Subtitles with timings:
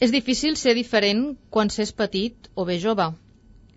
[0.00, 1.24] És difícil ser diferent
[1.54, 3.10] quan s'és petit o bé jove.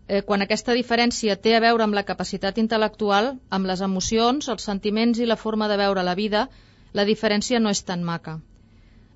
[0.08, 4.68] Eh, quan aquesta diferència té a veure amb la capacitat intel·lectual, amb les emocions, els
[4.70, 6.46] sentiments i la forma de veure la vida,
[6.94, 8.38] la diferència no és tan maca.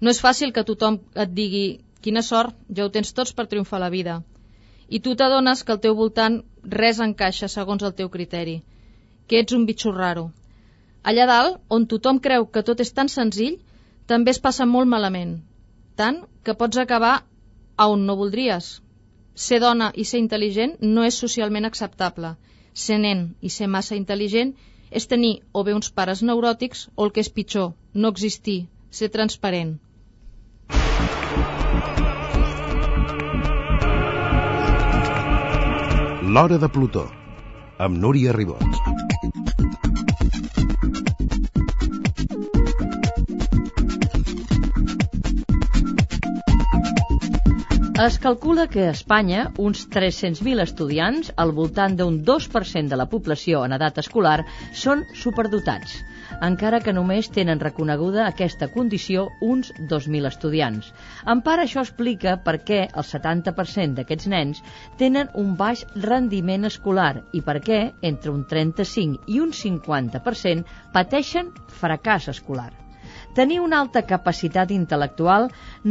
[0.01, 1.65] No és fàcil que tothom et digui
[2.03, 4.19] quina sort, ja ho tens tots per triomfar la vida.
[4.89, 6.41] I tu t'adones que al teu voltant
[6.81, 8.61] res encaixa segons el teu criteri,
[9.27, 10.29] que ets un bitxo raro.
[11.07, 13.61] Allà dalt, on tothom creu que tot és tan senzill,
[14.11, 15.37] també es passa molt malament,
[16.01, 17.15] tant que pots acabar
[17.77, 18.69] a on no voldries.
[19.47, 22.35] Ser dona i ser intel·ligent no és socialment acceptable.
[22.73, 24.53] Ser nen i ser massa intel·ligent
[25.01, 29.11] és tenir o bé uns pares neuròtics o el que és pitjor, no existir, ser
[29.17, 29.75] transparent.
[36.37, 37.07] L'Hora de Plutó,
[37.79, 39.16] amb Núria Ribot.
[47.97, 53.63] Es calcula que a Espanya uns 300.000 estudiants, al voltant d'un 2% de la població
[53.65, 54.43] en edat escolar,
[54.81, 55.95] són superdotats,
[56.45, 60.93] encara que només tenen reconeguda aquesta condició uns 2.000 estudiants.
[61.25, 64.61] En part això explica per què el 70% d'aquests nens
[65.01, 71.55] tenen un baix rendiment escolar i per què entre un 35 i un 50% pateixen
[71.81, 72.75] fracàs escolar.
[73.37, 75.43] Tenir una alta capacitat intel·lectual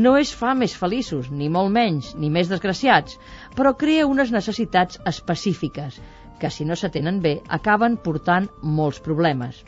[0.04, 3.20] no es fa més feliços, ni molt menys, ni més desgraciats,
[3.54, 6.00] però crea unes necessitats específiques,
[6.40, 9.62] que si no s'atenen bé acaben portant molts problemes.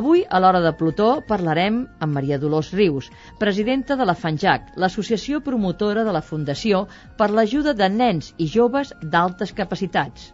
[0.00, 5.44] Avui, a l'hora de Plutó, parlarem amb Maria Dolors Rius, presidenta de la FANJAC, l'associació
[5.46, 6.86] promotora de la Fundació
[7.22, 10.32] per l'ajuda de nens i joves d'altes capacitats.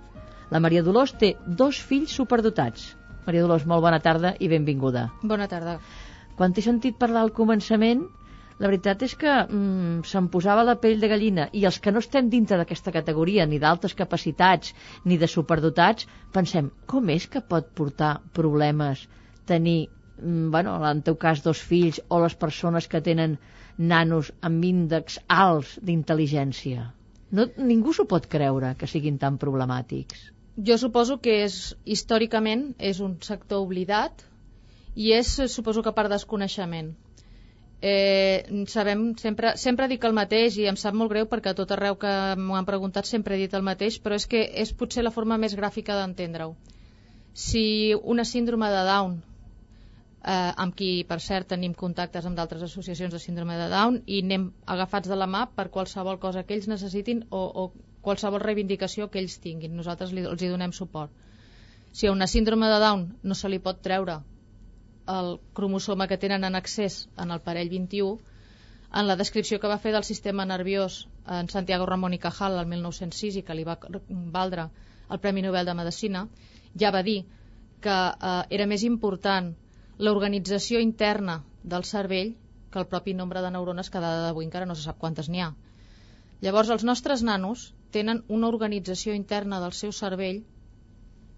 [0.49, 2.95] La Maria Dolors té dos fills superdotats.
[3.27, 5.11] Maria Dolors, molt bona tarda i benvinguda.
[5.21, 5.83] Bona tarda.
[6.39, 8.05] Quan t'he sentit parlar al començament,
[8.63, 12.03] la veritat és que mm, se'm posava la pell de gallina i els que no
[12.05, 17.73] estem dintre d'aquesta categoria, ni d'altes capacitats, ni de superdotats, pensem, com és que pot
[17.81, 19.03] portar problemes
[19.51, 19.89] tenir,
[20.21, 23.39] mm, bueno, en teu cas, dos fills o les persones que tenen
[23.93, 26.89] nanos amb índexs alts d'intel·ligència?
[27.35, 30.29] No, ningú s'ho pot creure que siguin tan problemàtics.
[30.71, 34.28] Jo suposo que és, històricament és un sector oblidat
[34.99, 36.91] i és, suposo que per desconeixement.
[37.81, 41.71] Eh, sabem, sempre, sempre dic el mateix i em sap molt greu perquè a tot
[41.71, 45.05] arreu que m'ho han preguntat sempre he dit el mateix, però és que és potser
[45.07, 46.57] la forma més gràfica d'entendre-ho.
[47.39, 53.15] Si una síndrome de Down, eh, amb qui, per cert, tenim contactes amb d'altres associacions
[53.15, 56.67] de síndrome de Down i anem agafats de la mà per qualsevol cosa que ells
[56.67, 57.69] necessitin o, o
[58.03, 59.79] qualsevol reivindicació que ells tinguin.
[59.79, 61.15] Nosaltres li, els hi donem suport.
[61.93, 64.19] Si a una síndrome de Down no se li pot treure
[65.09, 68.19] el cromosoma que tenen en accés en el parell 21,
[69.01, 71.07] en la descripció que va fer del sistema nerviós
[71.39, 73.79] en Santiago Ramón y Cajal el 1906 i que li va
[74.37, 74.69] valdre
[75.11, 76.27] el Premi Nobel de Medicina,
[76.79, 77.23] ja va dir
[77.81, 79.55] que eh, era més important
[79.99, 82.35] l'organització interna del cervell
[82.73, 85.53] que el propi nombre de neurones que d'avui encara no se sap quantes n'hi ha.
[86.45, 90.43] Llavors, els nostres nanos tenen una organització interna del seu cervell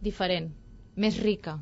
[0.03, 0.51] diferent,
[0.97, 1.59] més rica,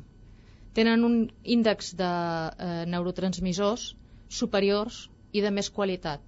[0.79, 3.89] tenen un índex de eh, neurotransmissors
[4.31, 5.03] superiors
[5.35, 6.23] i de més qualitat.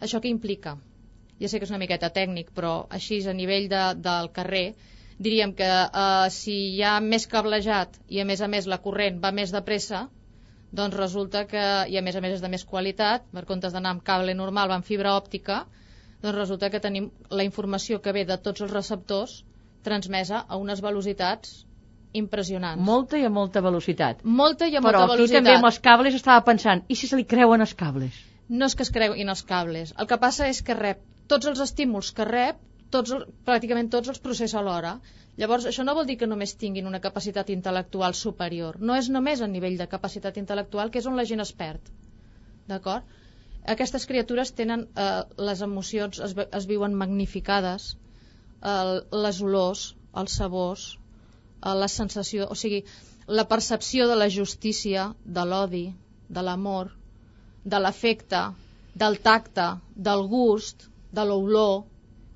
[0.00, 0.78] Això què implica?
[1.42, 4.66] Ja sé que és una miqueta tècnic, però així a nivell de, del carrer
[5.26, 9.20] diríem que eh, si hi ha més cablejat i a més a més la corrent
[9.24, 10.06] va més de pressa,
[10.74, 13.92] doncs resulta que, i a més a més és de més qualitat, per comptes d'anar
[13.94, 15.60] amb cable normal, va amb fibra òptica,
[16.22, 19.42] doncs resulta que tenim la informació que ve de tots els receptors
[19.86, 21.60] transmesa a unes velocitats
[22.20, 22.82] impressionants.
[22.86, 24.22] Molta i a molta velocitat.
[24.24, 25.18] Molta i a Però molta velocitat.
[25.18, 28.20] Però aquí també amb els cables estava pensant, i si se li creuen els cables?
[28.48, 29.92] No és que es creguin els cables.
[29.98, 31.02] El que passa és que rep
[31.32, 32.60] tots els estímuls que rep,
[32.94, 33.14] tots,
[33.48, 34.94] pràcticament tots els processa alhora.
[35.40, 38.78] Llavors, això no vol dir que només tinguin una capacitat intel·lectual superior.
[38.78, 41.90] No és només a nivell de capacitat intel·lectual, que és on la gent es perd.
[42.70, 43.08] D'acord?
[43.74, 47.94] Aquestes criatures tenen eh, les emocions, es, es viuen magnificades,
[48.60, 49.88] eh, les olors,
[50.22, 50.84] els sabors,
[51.72, 52.82] la sensació, o sigui,
[53.26, 55.86] la percepció de la justícia, de l'odi,
[56.28, 56.92] de l'amor,
[57.64, 58.42] de l'afecte,
[58.94, 59.68] del tacte,
[60.08, 61.84] del gust, de l'olor,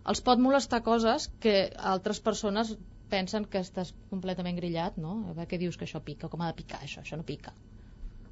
[0.08, 1.54] els pot molestar coses que
[1.92, 2.72] altres persones
[3.12, 5.18] pensen que estàs completament grillat, no?
[5.28, 7.52] A veure què dius que això pica, com ha de picar això, això no pica.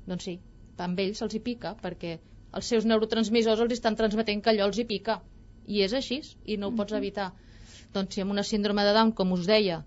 [0.07, 0.39] Doncs sí,
[0.87, 2.17] amb ells se'ls hi pica perquè
[2.57, 5.21] els seus neurotransmissors els estan transmetent que allò els hi pica.
[5.67, 7.31] I és així, i no ho pots evitar.
[7.95, 9.81] Doncs si amb una síndrome de Down, com us deia,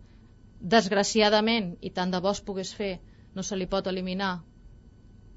[0.60, 3.00] desgraciadament, i tant de bo es pogués fer,
[3.36, 4.32] no se li pot eliminar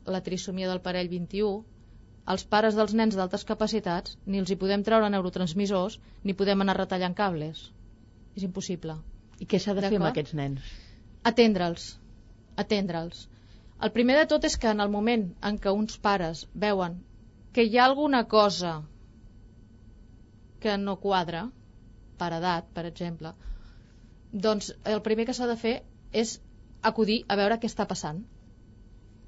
[0.06, 1.62] la trisomia del parell 21,
[2.32, 6.78] als pares dels nens d'altes capacitats ni els hi podem treure neurotransmissors ni podem anar
[6.78, 7.68] retallant cables.
[8.36, 8.96] És impossible.
[9.38, 10.72] I què s'ha de fer amb aquests nens?
[11.30, 11.86] Atendre'ls.
[12.62, 13.26] Atendre'ls.
[13.82, 17.00] El primer de tot és que en el moment en què uns pares veuen
[17.52, 18.74] que hi ha alguna cosa
[20.62, 21.48] que no quadra,
[22.18, 23.32] per edat, per exemple,
[24.32, 25.74] doncs el primer que s'ha de fer
[26.12, 26.38] és
[26.82, 28.22] acudir a veure què està passant.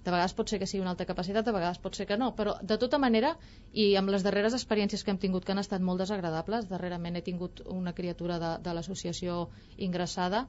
[0.05, 2.33] De vegades pot ser que sigui una alta capacitat, de vegades pot ser que no,
[2.37, 3.35] però de tota manera,
[3.73, 7.23] i amb les darreres experiències que hem tingut que han estat molt desagradables, darrerament he
[7.25, 10.47] tingut una criatura de, de l'associació ingressada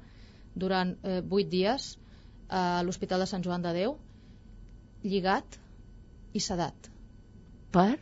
[0.56, 1.88] durant eh, 8 dies
[2.50, 3.96] a l'Hospital de Sant Joan de Déu,
[5.06, 5.60] lligat
[6.34, 6.92] i sedat
[7.72, 7.96] Per?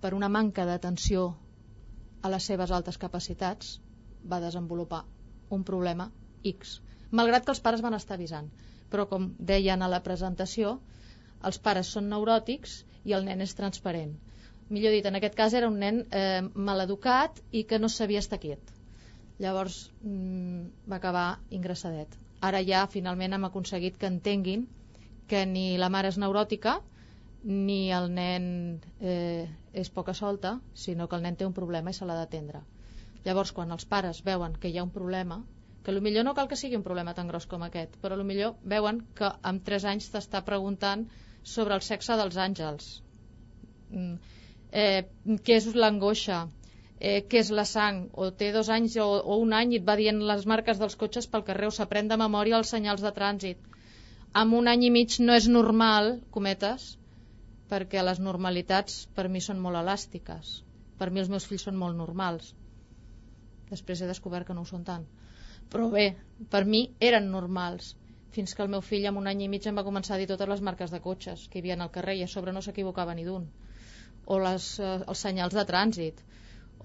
[0.00, 1.28] per una manca d'atenció
[2.22, 3.78] a les seves altes capacitats
[4.24, 5.04] va desenvolupar
[5.56, 6.10] un problema
[6.52, 6.78] X.
[7.10, 8.48] Malgrat que els pares van estar avisant.
[8.90, 10.78] Però, com deien a la presentació,
[11.48, 14.16] els pares són neuròtics i el nen és transparent.
[14.70, 18.38] Millor dit, en aquest cas era un nen eh, maleducat i que no sabia estar
[18.42, 18.74] quiet.
[19.42, 21.26] Llavors mm, va acabar
[21.58, 22.14] ingressadet.
[22.48, 24.66] Ara ja finalment hem aconseguit que entenguin
[25.30, 26.78] que ni la mare és neuròtica
[27.42, 28.44] ni el nen
[29.00, 32.62] eh, és poca solta, sinó que el nen té un problema i se l'ha d'atendre.
[33.24, 35.42] Llavors, quan els pares veuen que hi ha un problema,
[35.84, 39.00] que millor no cal que sigui un problema tan gros com aquest, però millor veuen
[39.16, 41.06] que amb 3 anys t'està preguntant
[41.42, 42.90] sobre el sexe dels àngels.
[43.90, 44.16] Mm,
[44.72, 45.02] Eh,
[45.46, 46.38] què és l'angoixa?
[47.00, 48.04] Eh, què és la sang?
[48.12, 50.96] O té dos anys o, o un any i et va dient les marques dels
[51.00, 53.58] cotxes pel carrer o s'aprèn de memòria els senyals de trànsit.
[54.42, 56.86] Amb un any i mig no és normal, cometes,
[57.72, 60.52] perquè les normalitats per mi són molt elàstiques.
[61.00, 62.54] Per mi els meus fills són molt normals.
[63.70, 65.06] Després he descobert que no ho són tant.
[65.72, 66.06] Però bé,
[66.52, 67.94] per mi eren normals.
[68.34, 70.28] Fins que el meu fill amb un any i mig em va començar a dir
[70.30, 73.14] totes les marques de cotxes que hi havia al carrer i a sobre no s'equivocava
[73.18, 73.46] ni d'un.
[74.26, 76.22] O les, eh, els senyals de trànsit.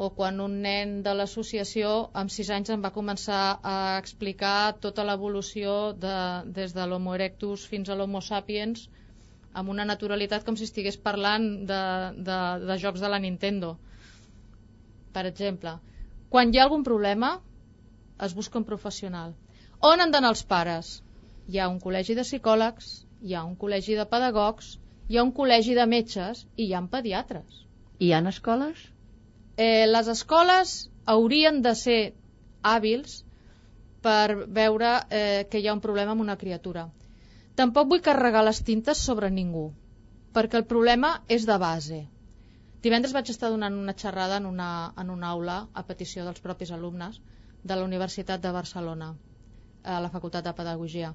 [0.06, 1.92] O quan un nen de l'associació
[2.22, 6.18] amb 6 anys em va començar a explicar tota l'evolució de,
[6.58, 8.90] des de l'Homo erectus fins a l'Homo sapiens
[9.56, 11.82] amb una naturalitat com si estigués parlant de,
[12.30, 13.76] de, de jocs de la Nintendo.
[15.16, 15.78] Per exemple,
[16.36, 17.28] quan hi ha algun problema,
[18.26, 19.30] es busca un professional.
[19.90, 20.88] On han d'anar els pares?
[21.48, 22.90] Hi ha un col·legi de psicòlegs,
[23.24, 24.74] hi ha un col·legi de pedagogs,
[25.08, 27.62] hi ha un col·legi de metges i hi ha pediatres.
[28.04, 28.82] Hi han escoles?
[29.56, 30.74] Eh, les escoles
[31.14, 32.00] haurien de ser
[32.74, 33.22] hàbils
[34.04, 36.90] per veure eh, que hi ha un problema amb una criatura.
[37.56, 39.70] Tampoc vull carregar les tintes sobre ningú,
[40.36, 42.02] perquè el problema és de base.
[42.84, 44.70] Divendres vaig estar donant una xerrada en una,
[45.04, 47.20] en una aula a petició dels propis alumnes
[47.64, 49.10] de la Universitat de Barcelona,
[49.84, 51.14] a la Facultat de Pedagogia.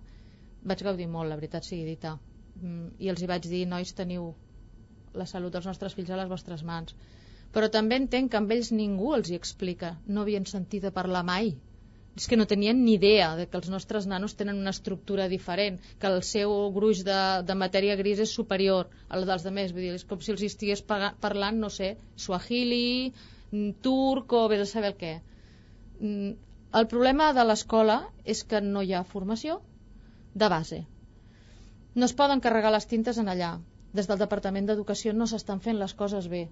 [0.73, 2.17] Vaig gaudir molt, la veritat sigui dita.
[2.61, 4.31] Mm, I els hi vaig dir, nois, teniu
[5.21, 6.95] la salut dels nostres fills a les vostres mans.
[7.55, 9.97] Però també entenc que amb ells ningú els hi explica.
[10.07, 11.55] No havien sentit a parlar mai
[12.19, 15.79] és que no tenien ni idea de que els nostres nanos tenen una estructura diferent,
[16.01, 19.75] que el seu gruix de, de matèria gris és superior a la dels altres.
[19.77, 23.13] Vull dir, és com si els estigués parlant, no sé, suahili,
[23.53, 25.17] mm, turc o vés a saber el què.
[26.01, 26.31] Mm,
[26.79, 27.97] El problema de l'escola
[28.33, 29.57] és que no hi ha formació
[30.43, 30.85] de base.
[31.95, 33.49] No es poden carregar les tintes en allà.
[33.99, 36.45] Des del Departament d'Educació no s'estan fent les coses bé.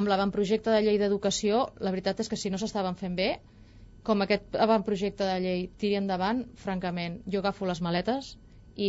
[0.00, 3.28] Amb l'avantprojecte de llei d'educació, la veritat és que si no s'estaven fent bé,
[4.08, 8.30] com aquest avantprojecte de llei tiri endavant, francament, jo agafo les maletes
[8.86, 8.88] i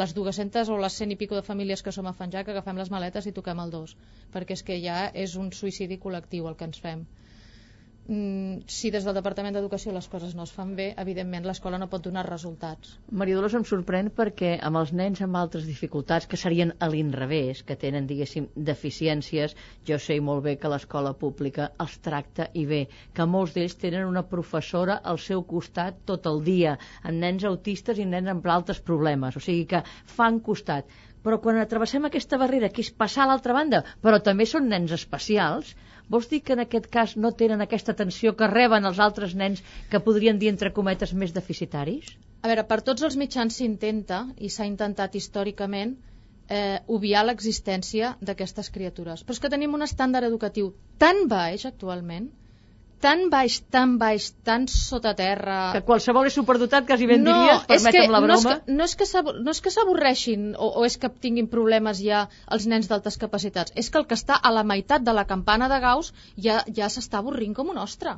[0.00, 2.90] les 200 o les 100 i pico de famílies que som a Fanjac agafem les
[2.94, 3.96] maletes i toquem el dos,
[4.36, 7.04] perquè és que ja és un suïcidi col·lectiu el que ens fem.
[8.06, 11.86] Mm, si des del Departament d'Educació les coses no es fan bé, evidentment l'escola no
[11.88, 12.90] pot donar resultats.
[13.20, 17.62] Maria Dolors em sorprèn perquè amb els nens amb altres dificultats, que serien a l'inrevés,
[17.64, 19.56] que tenen, diguéssim, deficiències,
[19.88, 22.82] jo sé molt bé que l'escola pública els tracta i bé,
[23.16, 28.04] que molts d'ells tenen una professora al seu costat tot el dia, amb nens autistes
[28.04, 29.84] i nens amb altres problemes, o sigui que
[30.18, 30.92] fan costat.
[31.24, 34.92] Però quan travessem aquesta barrera, que és passar a l'altra banda, però també són nens
[34.92, 35.72] especials,
[36.10, 39.62] vols dir que en aquest cas no tenen aquesta atenció que reben els altres nens
[39.90, 42.14] que podrien dir, entre cometes, més deficitaris?
[42.42, 45.96] A veure, per tots els mitjans s'intenta, i s'ha intentat històricament,
[46.48, 49.24] eh, obviar l'existència d'aquestes criatures.
[49.24, 52.28] Però és que tenim un estàndard educatiu tan baix actualment,
[53.04, 55.56] tan baix, tan baix, tan sota terra...
[55.76, 58.54] Que qualsevol és superdotat, quasi ben diries, permetem la no broma.
[58.78, 62.24] no és que no és que s'avorreixin o, o és que tinguin problemes ja
[62.56, 65.68] els nens d'altes capacitats, és que el que està a la meitat de la campana
[65.72, 66.14] de Gauss
[66.48, 68.16] ja, ja s'està avorrint com un ostre.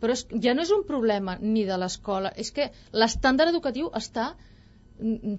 [0.00, 4.32] Però és, ja no és un problema ni de l'escola, és que l'estàndard educatiu està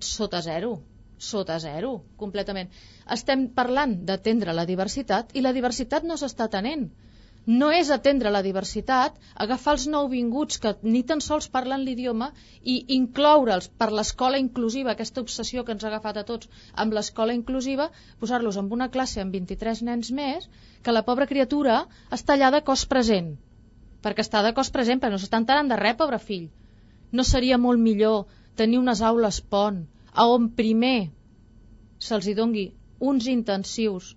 [0.05, 0.75] sota zero.
[1.21, 2.69] sota zero, completament.
[3.13, 6.87] Estem parlant d'atendre la diversitat i la diversitat no s'està atenent
[7.47, 12.31] no és atendre la diversitat, agafar els nouvinguts que ni tan sols parlen l'idioma
[12.61, 17.33] i incloure'ls per l'escola inclusiva, aquesta obsessió que ens ha agafat a tots amb l'escola
[17.33, 20.49] inclusiva, posar-los en una classe amb 23 nens més,
[20.83, 23.33] que la pobra criatura està allà de cos present.
[24.01, 26.49] Perquè està de cos present, però no s'està enterant de res, pobre fill.
[27.11, 29.81] No seria molt millor tenir unes aules pont,
[30.13, 31.09] a on primer
[31.97, 32.67] se'ls hi dongui
[32.99, 34.15] uns intensius,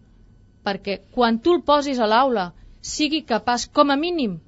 [0.64, 2.50] perquè quan tu el posis a l'aula
[2.84, 4.40] sigui capaç, com a mínim,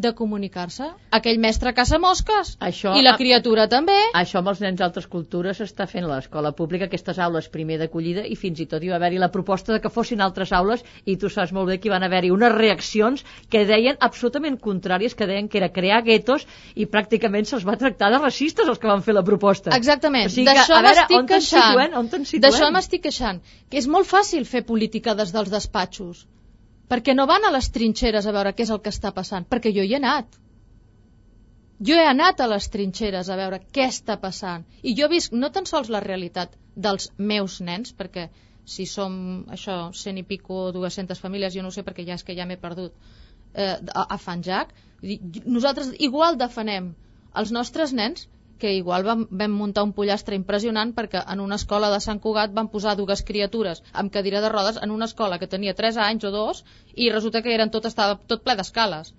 [0.00, 0.86] de comunicar-se.
[1.16, 3.96] Aquell mestre caça mosques Això, i la criatura també.
[4.16, 8.24] Això amb els nens d'altres cultures s'està fent a l'escola pública, aquestes aules primer d'acollida
[8.24, 11.18] i fins i tot hi va haver-hi la proposta de que fossin altres aules i
[11.20, 15.28] tu saps molt bé que hi van haver-hi unes reaccions que deien absolutament contràries, que
[15.30, 19.04] deien que era crear guetos i pràcticament se'ls va tractar de racistes els que van
[19.04, 19.76] fer la proposta.
[19.76, 21.78] Exactament, O sigui d'això a m'estic queixant.
[22.40, 26.26] D'això m'estic queixant, que és molt fàcil fer política des dels despatxos,
[26.90, 29.72] perquè no van a les trinxeres a veure què és el que està passant, perquè
[29.76, 30.38] jo hi he anat.
[31.88, 34.66] Jo he anat a les trinxeres a veure què està passant.
[34.82, 38.28] I jo visc no tan sols la realitat dels meus nens, perquè
[38.68, 39.14] si som
[39.54, 42.58] això, cent i pico, 200 famílies, jo no sé perquè ja és que ja m'he
[42.60, 42.92] perdut
[43.54, 44.74] eh, a, a Fanjac.
[45.46, 46.92] Nosaltres igual defenem
[47.40, 48.28] els nostres nens
[48.62, 52.52] que igual vam, vam muntar un pollastre impressionant perquè en una escola de Sant Cugat
[52.58, 56.28] van posar dues criatures amb cadira de rodes en una escola que tenia 3 anys
[56.28, 56.62] o 2
[56.96, 59.14] i resulta que eren tot, estava tot ple d'escales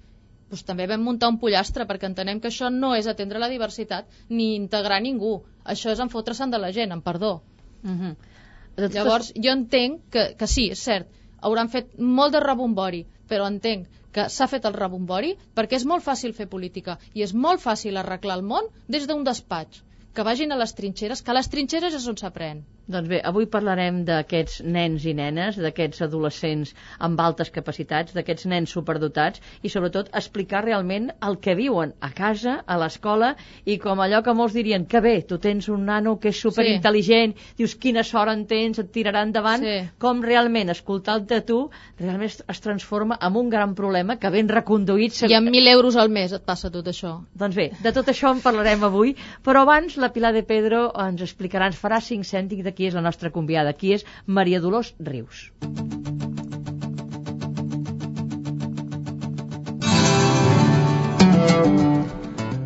[0.52, 4.10] doncs també vam muntar un pollastre perquè entenem que això no és atendre la diversitat
[4.30, 5.38] ni integrar ningú.
[5.64, 7.42] Això és enfotre-se'n de la gent, amb perdó.
[7.84, 8.16] Uh -huh.
[8.76, 11.08] De totes- Llavors, jo entenc que, que sí, és cert,
[11.40, 16.06] hauran fet molt de rebombori, però entenc que s'ha fet el rebombori perquè és molt
[16.08, 19.84] fàcil fer política i és molt fàcil arreglar el món des d'un despatx.
[20.16, 22.66] Que vagin a les trinxeres, que a les trinxeres és on s'aprèn.
[22.88, 28.72] Doncs bé, avui parlarem d'aquests nens i nenes, d'aquests adolescents amb altes capacitats, d'aquests nens
[28.74, 33.36] superdotats i sobretot explicar realment el que viuen a casa, a l'escola
[33.66, 37.36] i com allò que molts dirien que bé, tu tens un nano que és superintel·ligent,
[37.58, 39.78] dius quina sort en tens, et tirarà endavant, Sí.
[40.00, 41.70] com realment escoltant-te a tu
[42.00, 45.96] realment es, es transforma en un gran problema que ben reconduït I amb 1.000 euros
[45.96, 47.22] al mes et passa tot això.
[47.36, 51.22] doncs bé, de tot això en parlarem avui, però abans la Pilar de Pedro ens
[51.22, 53.74] explicarà, ens farà cinc cèntics de qui és la nostra convidada.
[53.74, 55.50] Qui és Maria Dolors Rius.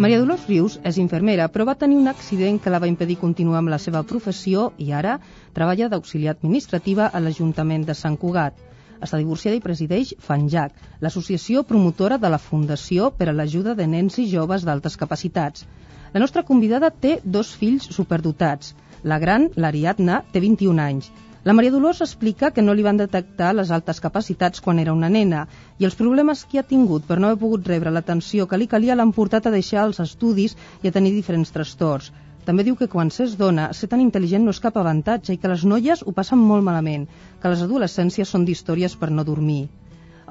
[0.06, 3.62] Maria Dolors Rius és infermera, però va tenir un accident que la va impedir continuar
[3.64, 5.16] amb la seva professió i ara
[5.56, 8.60] treballa d'auxiliar administrativa a l'Ajuntament de Sant Cugat.
[9.02, 14.20] Està divorciada i presideix FANJAC, l'associació promotora de la Fundació per a l'Ajuda de Nens
[14.24, 15.66] i Joves d'Altes Capacitats.
[16.14, 18.74] La nostra convidada té dos fills superdotats.
[19.04, 21.12] La gran, l'Ariadna, té 21 anys.
[21.46, 25.12] La Maria Dolors explica que no li van detectar les altes capacitats quan era una
[25.16, 25.44] nena
[25.78, 28.96] i els problemes que ha tingut per no haver pogut rebre l'atenció que li calia
[28.98, 32.10] l'han portat a deixar els estudis i a tenir diferents trastorns.
[32.46, 35.50] També diu que quan s'és dona, ser tan intel·ligent no és cap avantatge i que
[35.50, 37.08] les noies ho passen molt malament,
[37.42, 39.64] que les adolescències són d'històries per no dormir.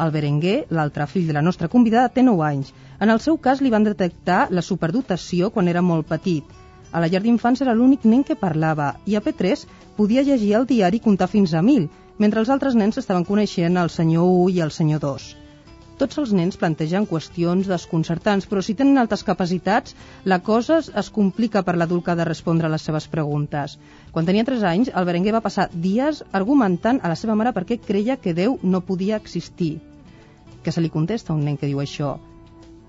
[0.05, 2.73] El Berenguer, l'altre fill de la nostra convidada, té 9 anys.
[3.01, 6.47] En el seu cas li van detectar la superdotació quan era molt petit.
[6.95, 9.67] A la llar d'infants era l'únic nen que parlava i a P3
[9.97, 13.81] podia llegir el diari i comptar fins a 1.000, mentre els altres nens estaven coneixent
[13.83, 15.33] el senyor 1 i el senyor 2.
[15.99, 19.95] Tots els nens plantegen qüestions desconcertants, però si tenen altes capacitats,
[20.33, 23.79] la cosa es- complica per l'adult que ha de respondre a les seves preguntes.
[24.11, 27.79] Quan tenia 3 anys, el Berenguer va passar dies argumentant a la seva mare perquè
[27.81, 29.81] creia que Déu no podia existir.
[30.65, 32.17] Què se li contesta a un nen que diu això?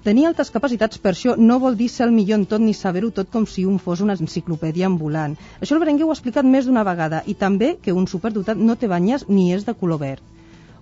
[0.04, 3.10] Tenir altes capacitats per això no vol dir ser el millor en tot ni saber-ho
[3.12, 5.38] tot com si un fos una enciclopèdia ambulant.
[5.62, 8.76] Això el Berenguer ho ha explicat més d'una vegada i també que un superdotat no
[8.76, 10.22] té banyes ni és de color verd.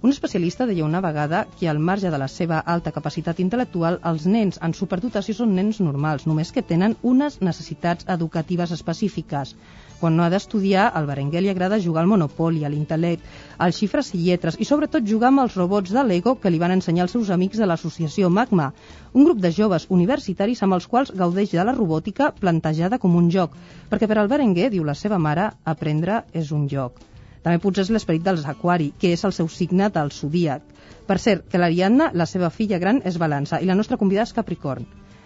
[0.04, 4.26] Un especialista deia una vegada que al marge de la seva alta capacitat intel·lectual, els
[4.32, 9.54] nens en superdotació són nens normals, només que tenen unes necessitats educatives específiques.
[10.02, 13.30] Quan no ha d'estudiar, al Berenguer li agrada jugar al Monopoli, a l'Intel·lect,
[13.68, 16.76] als xifres i lletres i sobretot jugar amb els robots de Lego que li van
[16.76, 18.74] ensenyar els seus amics de l'associació Magma,
[19.14, 23.32] un grup de joves universitaris amb els quals gaudeix de la robòtica plantejada com un
[23.32, 23.56] joc,
[23.88, 27.00] perquè per al Berenguer, diu la seva mare, aprendre és un joc.
[27.44, 30.64] També potser és l'esperit dels Aquari, que és el seu signe del zodíac.
[31.08, 34.38] Per cert, que l'Ariadna, la seva filla gran, és balança i la nostra convidada és
[34.38, 34.86] Capricorn.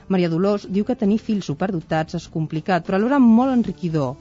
[0.09, 4.15] Maria Dolors diu que tenir fills superdotats és complicat, però alhora molt enriquidor.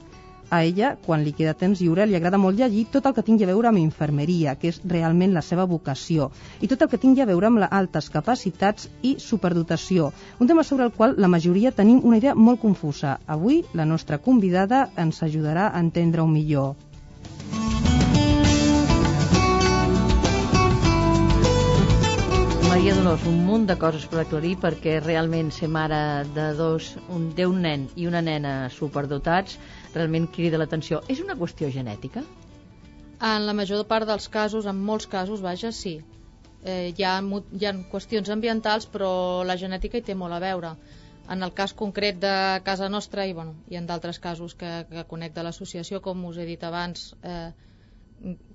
[0.49, 3.43] A ella, quan li queda temps lliure, li agrada molt llegir tot el que tingui
[3.43, 6.29] a veure amb infermeria, que és realment la seva vocació,
[6.61, 10.63] i tot el que tingui a veure amb les altes capacitats i superdotació, un tema
[10.63, 13.17] sobre el qual la majoria tenim una idea molt confusa.
[13.27, 16.75] Avui, la nostra convidada ens ajudarà a entendre-ho millor.
[22.87, 25.97] Maria Dolors, un munt de coses per aclarir perquè realment ser mare
[26.31, 29.57] de dos, un, d'un nen i una nena superdotats,
[29.91, 31.01] realment crida l'atenció.
[31.11, 32.23] És una qüestió genètica?
[33.19, 35.97] En la major part dels casos, en molts casos, vaja, sí.
[36.63, 37.17] Eh, hi, ha,
[37.59, 39.11] hi ha qüestions ambientals, però
[39.43, 40.71] la genètica hi té molt a veure.
[41.27, 45.03] En el cas concret de casa nostra, i, bueno, i en d'altres casos que, que
[45.11, 47.49] conec de l'associació, com us he dit abans, eh,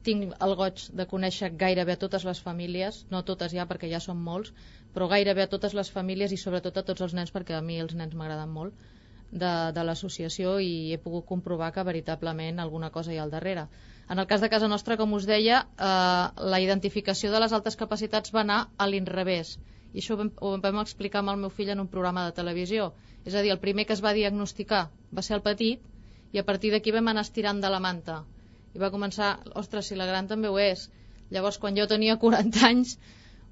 [0.06, 4.00] tinc el goig de conèixer gairebé a totes les famílies, no totes ja perquè ja
[4.02, 4.50] són molts,
[4.94, 7.78] però gairebé a totes les famílies i sobretot a tots els nens perquè a mi
[7.80, 8.74] els nens m'agraden molt
[9.30, 13.68] de, de l'associació i he pogut comprovar que veritablement alguna cosa hi ha al darrere.
[14.10, 17.78] En el cas de casa nostra, com us deia, eh, la identificació de les altes
[17.84, 19.56] capacitats va anar a l'inrevés
[19.92, 22.92] i això ho vam explicar amb el meu fill en un programa de televisió.
[23.24, 25.82] És a dir, el primer que es va diagnosticar va ser el petit
[26.32, 28.22] i a partir d'aquí vam anar estirant de la manta
[28.74, 29.30] i va començar,
[29.62, 30.88] ostres, si la gran també ho és.
[31.34, 32.96] Llavors, quan jo tenia 40 anys,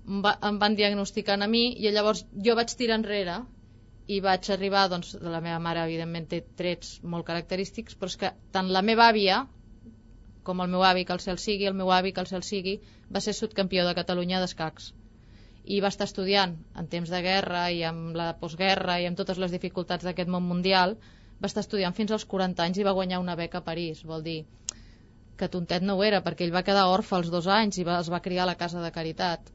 [0.07, 3.41] em, va, em van diagnosticar a mi i llavors jo vaig tirar enrere
[4.11, 8.33] i vaig arribar, doncs, la meva mare evidentment té trets molt característics, però és que
[8.57, 9.45] tant la meva àvia
[10.43, 12.81] com el meu avi, que el cel sigui, el meu avi, que el cel sigui,
[13.15, 14.91] va ser subcampió de Catalunya d'escacs
[15.71, 19.39] i va estar estudiant en temps de guerra i amb la postguerra i amb totes
[19.43, 20.97] les dificultats d'aquest món mundial,
[21.41, 24.01] va estar estudiant fins als 40 anys i va guanyar una beca a París.
[24.13, 24.39] Vol dir,
[25.41, 28.01] que tontet no ho era, perquè ell va quedar orfe als dos anys i va,
[28.05, 29.49] es va criar a la casa de caritat.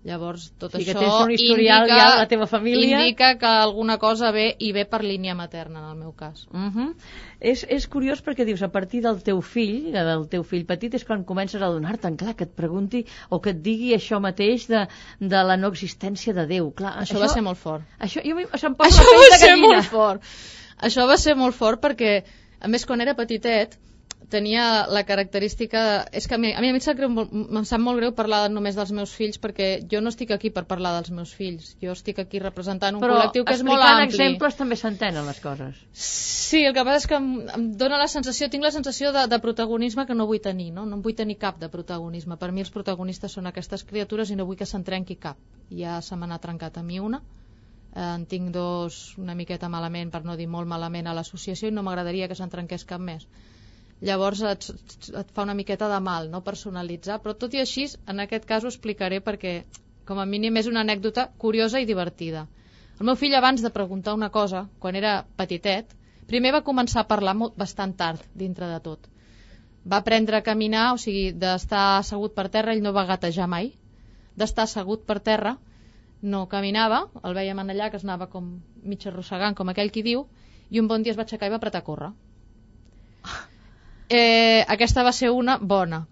[0.00, 3.02] Llavors, tot sí, això que tens un historial indica, ja la teva família.
[3.02, 6.46] indica que alguna cosa ve i ve per línia materna, en el meu cas.
[6.48, 6.94] Uh -huh.
[7.38, 11.04] és, és curiós perquè dius, a partir del teu fill, del teu fill petit, és
[11.04, 14.88] quan comences a donar-te'n, clar, que et pregunti o que et digui això mateix de,
[15.20, 16.72] de la no existència de Déu.
[16.72, 17.84] Clar, això, això va ser molt fort.
[17.98, 19.68] Això, jo, això va de ser gallina.
[19.68, 20.22] molt fort.
[20.80, 22.24] Això va ser molt fort perquè,
[22.58, 23.76] a més, quan era petitet,
[24.30, 26.06] tenia la característica...
[26.16, 28.78] És que a mi, a mi em sap, greu, em sap molt greu parlar només
[28.78, 31.74] dels meus fills perquè jo no estic aquí per parlar dels meus fills.
[31.82, 34.16] Jo estic aquí representant un Però col·lectiu que és molt explicant ampli.
[34.16, 35.82] exemples també s'entenen les coses.
[35.92, 39.26] Sí, el que passa és que em, em dóna la sensació, tinc la sensació de,
[39.30, 40.86] de protagonisme que no vull tenir, no?
[40.86, 42.38] No en vull tenir cap de protagonisme.
[42.40, 45.38] Per mi els protagonistes són aquestes criatures i no vull que se'n trenqui cap.
[45.70, 47.22] Ja se me n'ha trencat a mi una,
[47.92, 51.74] eh, en tinc dos una miqueta malament, per no dir molt malament a l'associació i
[51.74, 53.26] no m'agradaria que se'n trenqués cap més
[54.00, 54.66] llavors et,
[55.20, 58.64] et fa una miqueta de mal no personalitzar, però tot i així en aquest cas
[58.64, 59.54] ho explicaré perquè
[60.08, 62.46] com a mínim és una anècdota curiosa i divertida.
[62.98, 65.92] El meu fill abans de preguntar una cosa quan era petitet
[66.30, 69.08] primer va començar a parlar molt, bastant tard dintre de tot.
[69.84, 73.72] Va aprendre a caminar o sigui, d'estar assegut per terra ell no va gatejar mai.
[74.36, 75.56] D'estar assegut per terra
[76.22, 78.50] no caminava, el veiem en allà que es anava com
[78.82, 80.26] mig arrossegant com aquell qui diu
[80.70, 82.12] i un bon dia es va aixecar i va apretar a córrer
[84.10, 86.04] eh, aquesta va ser una bona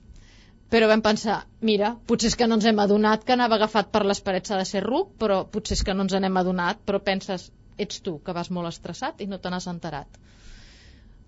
[0.69, 4.03] però vam pensar, mira, potser és que no ens hem adonat que anava agafat per
[4.05, 7.47] les parets de ser ruc, però potser és que no ens n'hem adonat, però penses,
[7.81, 10.21] ets tu que vas molt estressat i no te n'has enterat.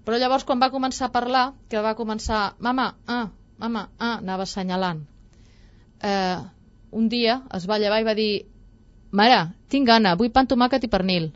[0.05, 3.27] Però llavors quan va començar a parlar, que va començar, mama, ah,
[3.59, 5.07] mama, ah, anava assenyalant.
[6.05, 6.39] Eh,
[7.01, 8.31] un dia es va llevar i va dir,
[9.11, 9.41] mare,
[9.73, 11.31] tinc gana, vull pa amb tomàquet i pernil.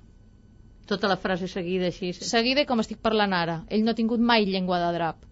[0.86, 2.12] Tota la frase seguida així.
[2.12, 3.62] Seguida com estic parlant ara.
[3.70, 5.22] Ell no ha tingut mai llengua de drap.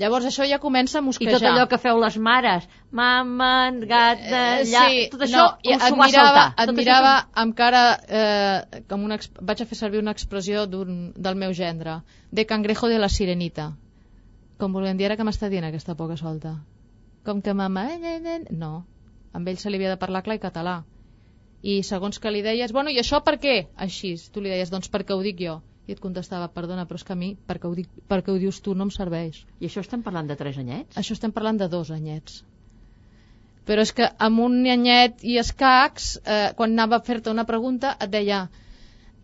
[0.00, 1.34] Llavors això ja comença a I mosquejar.
[1.38, 4.84] tot allò que feu les mares, mama, gat, Eh, lla...
[4.88, 6.46] sí, tot això no, i com s'ho va saltar.
[6.56, 11.12] Tot admirava això amb cara eh, com una, vaig a fer servir una expressió d'un-
[11.14, 11.98] del meu gendre
[12.30, 13.74] de cangrejo de la sirenita
[14.56, 16.54] com volem dir ara que m'està dient aquesta poca solta
[17.26, 18.86] com que mama eh, eh, eh, no,
[19.34, 20.84] amb ell se li havia de parlar clar i català
[21.62, 23.56] i segons que li deies, bueno, i això per què?
[23.76, 27.04] Així, tu li deies, doncs perquè ho dic jo i et contestava, perdona, però és
[27.06, 29.82] que a mi perquè ho, dic, perquè ho dius tu no em serveix I això
[29.82, 30.96] estem parlant de tres anyets?
[30.98, 32.42] això estem parlant de dos anyets.
[33.66, 37.96] Però és que amb un anyet i escacs, eh, quan anava a fer-te una pregunta,
[38.00, 38.40] et deia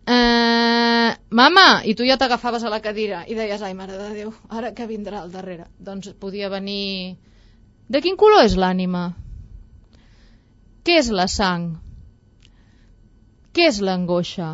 [0.07, 4.31] eh, mama, i tu ja t'agafaves a la cadira i deies, ai, mare de Déu,
[4.49, 5.67] ara què vindrà al darrere?
[5.79, 7.17] Doncs podia venir...
[7.89, 9.09] De quin color és l'ànima?
[10.85, 11.71] Què és la sang?
[13.53, 14.49] Què és l'angoixa?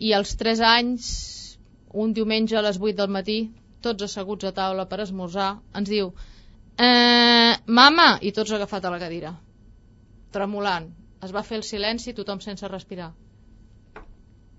[0.00, 1.06] I als 3 anys,
[1.92, 3.38] un diumenge a les 8 del matí,
[3.84, 6.12] tots asseguts a taula per esmorzar, ens diu
[6.76, 9.34] eh, mama, i tots agafat a la cadira
[10.34, 10.86] tremolant
[11.26, 13.10] es va fer el silenci, tothom sense respirar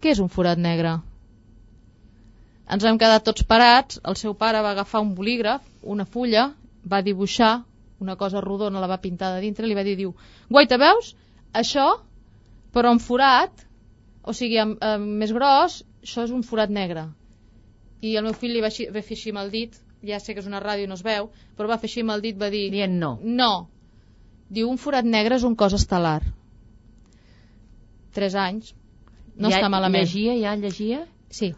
[0.02, 0.96] què és un forat negre?
[2.74, 5.62] Ens vam quedar tots parats, el seu pare va agafar un bolígraf,
[5.96, 6.48] una fulla,
[6.94, 7.52] va dibuixar
[8.02, 10.15] una cosa rodona, la va pintar de dintre, li va dir, diu,
[10.50, 11.12] guaita, veus?
[11.62, 11.86] Això,
[12.76, 13.66] però en forat,
[14.24, 17.08] o sigui, amb, amb més gros, això és un forat negre.
[18.02, 20.34] I el meu fill li va, així, va fer així amb el dit, ja sé
[20.34, 22.38] que és una ràdio i no es veu, però va fer així amb el dit,
[22.42, 22.68] va dir...
[22.74, 23.16] Dient no.
[23.24, 23.52] No.
[24.52, 26.22] Diu, un forat negre és un cos estel·lar.
[28.16, 28.74] Tres anys.
[29.38, 30.04] No ja, està malament.
[30.04, 31.04] Llegia, ja llegia?
[31.32, 31.54] Sí.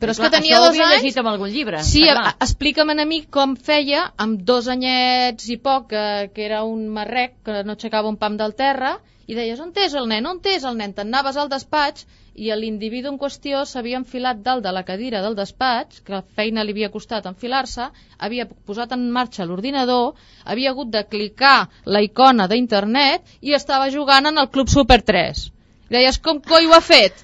[0.00, 0.96] Però és Clar, que tenia dos anys...
[0.96, 1.82] llegit amb algun llibre.
[1.84, 6.62] Sí, a- explica'm a mi com feia amb dos anyets i poc, que, que era
[6.64, 8.96] un marrec que no aixecava un pam del terra,
[9.30, 10.92] i deies, on és el nen, on és el nen?
[10.96, 16.00] T'anaves al despatx i l'individu en qüestió s'havia enfilat dalt de la cadira del despatx,
[16.06, 17.86] que feina li havia costat enfilar-se,
[18.18, 24.26] havia posat en marxa l'ordinador, havia hagut de clicar la icona d'internet i estava jugant
[24.32, 25.46] en el Club Super 3.
[25.90, 27.22] I deies, com coi ho ha fet?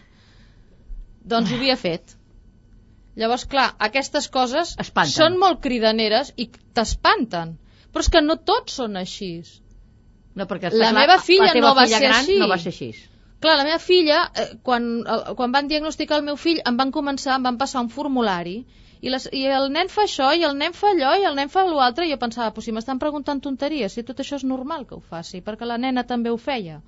[1.27, 2.15] Doncs ho havia fet.
[3.19, 5.13] Llavors, clar, aquestes coses Espanten.
[5.19, 7.57] són molt cridaneres i t'espanten.
[7.91, 9.33] Però és que no tots són així.
[10.37, 12.39] No, perquè La clar, meva filla la no va filla ser gran així.
[12.41, 12.91] no va ser així.
[13.41, 16.93] Clar, la meva filla, eh, quan, eh, quan van diagnosticar el meu fill, em van
[16.93, 18.57] començar, em van passar un formulari
[19.01, 21.53] i, les, i el nen fa això, i el nen fa allò, i el nen
[21.53, 24.87] fa l'altre, i jo pensava, pues, si m'estan preguntant tonteries, si tot això és normal
[24.89, 26.81] que ho faci, perquè la nena també ho feia.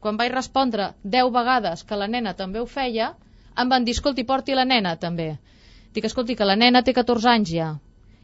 [0.00, 3.10] Quan vaig respondre 10 vegades que la nena també ho feia,
[3.58, 5.28] em van dir, escolti, porti la nena també.
[5.96, 7.68] Dic, escolti, que la nena té 14 anys ja.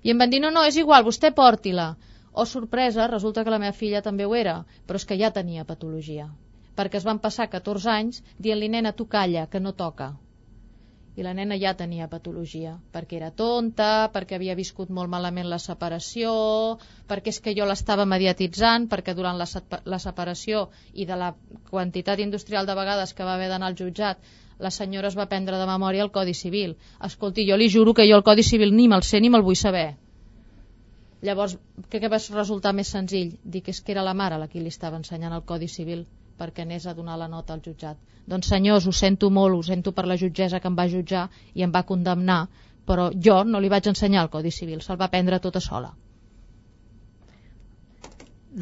[0.03, 1.95] I em van dir, no, no, és igual, vostè porti-la.
[2.33, 4.57] Oh, sorpresa, resulta que la meva filla també ho era,
[4.89, 6.31] però és que ja tenia patologia.
[6.79, 10.15] Perquè es van passar 14 anys dient-li, nena, tu calla, que no toca.
[11.13, 15.59] I la nena ja tenia patologia, perquè era tonta, perquè havia viscut molt malament la
[15.61, 16.31] separació,
[17.11, 19.49] perquè és que jo l'estava mediatitzant, perquè durant la,
[19.85, 20.63] la separació
[20.95, 21.35] i de la
[21.69, 24.25] quantitat industrial de vegades que va haver d'anar al jutjat,
[24.59, 26.79] la senyora es va prendre de memòria el Codi Civil.
[27.11, 29.61] Escolti, jo li juro que jo el Codi Civil ni me'l sé ni me'l vull
[29.67, 29.91] saber.
[31.23, 31.55] Llavors,
[31.89, 33.37] què, què va resultar més senzill?
[33.45, 36.05] Dir que és que era la mare la qui li estava ensenyant el Codi Civil
[36.39, 37.99] perquè anés a donar la nota al jutjat.
[38.27, 41.63] Doncs senyors, ho sento molt, ho sento per la jutgessa que em va jutjar i
[41.67, 42.41] em va condemnar,
[42.87, 45.93] però jo no li vaig ensenyar el Codi Civil, se'l va prendre tota sola.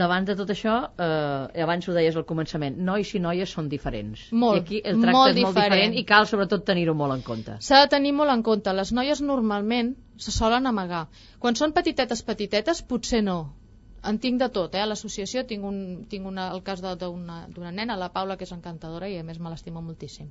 [0.01, 4.29] Davant de tot això, eh, abans ho deies al començament, nois i noies són diferents.
[4.31, 5.73] Molt, I aquí el tracte molt és molt diferent.
[5.73, 7.57] diferent i cal sobretot tenir-ho molt en compte.
[7.59, 8.77] S'ha de tenir molt en compte.
[8.83, 11.07] Les noies normalment se solen amagar.
[11.43, 13.39] Quan són petitetes, petitetes, potser no.
[14.11, 14.81] En tinc de tot, eh?
[14.81, 15.79] A l'associació tinc, un,
[16.13, 19.53] tinc una, el cas d'una nena, la Paula, que és encantadora i a més me
[19.53, 20.31] l'estimo moltíssim.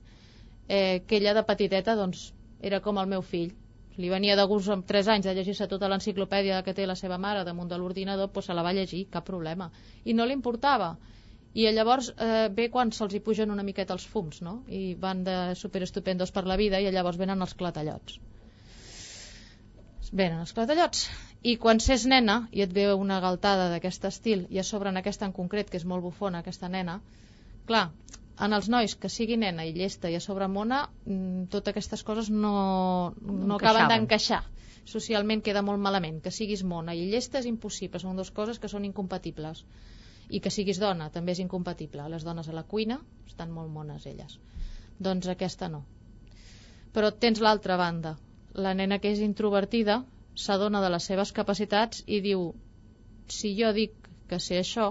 [0.68, 2.30] Eh, que ella de petiteta, doncs,
[2.62, 3.52] era com el meu fill.
[4.00, 7.18] Li venia de gust amb 3 anys de llegir-se tota l'enciclopèdia que té la seva
[7.22, 9.70] mare damunt de l'ordinador, doncs se la va llegir, cap problema.
[10.06, 10.94] I no li importava.
[11.54, 14.60] I llavors eh, ve quan se'ls hi pugen una miqueta els fums, no?
[14.70, 18.20] I van de superestupendos per la vida i llavors venen els clatallots.
[20.12, 21.08] Venen els clatallots.
[21.46, 24.98] I quan s'és nena i et ve una galtada d'aquest estil, i a sobre en
[25.00, 27.00] aquesta en concret, que és molt bufona, aquesta nena,
[27.70, 27.90] clar,
[28.40, 32.04] en els nois que sigui nena i llesta i a sobre mona, mm, totes aquestes
[32.08, 33.94] coses no, no acaben encaixaven.
[33.94, 34.44] d'encaixar.
[34.90, 36.22] Socialment queda molt malament.
[36.24, 39.66] Que siguis mona i llesta és impossible, són dues coses que són incompatibles.
[40.30, 42.08] I que siguis dona també és incompatible.
[42.10, 44.40] Les dones a la cuina estan molt mones elles.
[45.00, 45.84] Doncs aquesta no.
[46.94, 48.16] Però tens l'altra banda.
[48.60, 50.02] La nena que és introvertida
[50.46, 52.50] s'adona de les seves capacitats i diu
[53.36, 54.88] si jo dic que sé això,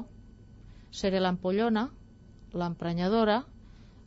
[1.00, 1.88] seré l'ampollona,
[2.54, 3.42] l'emprenyadora,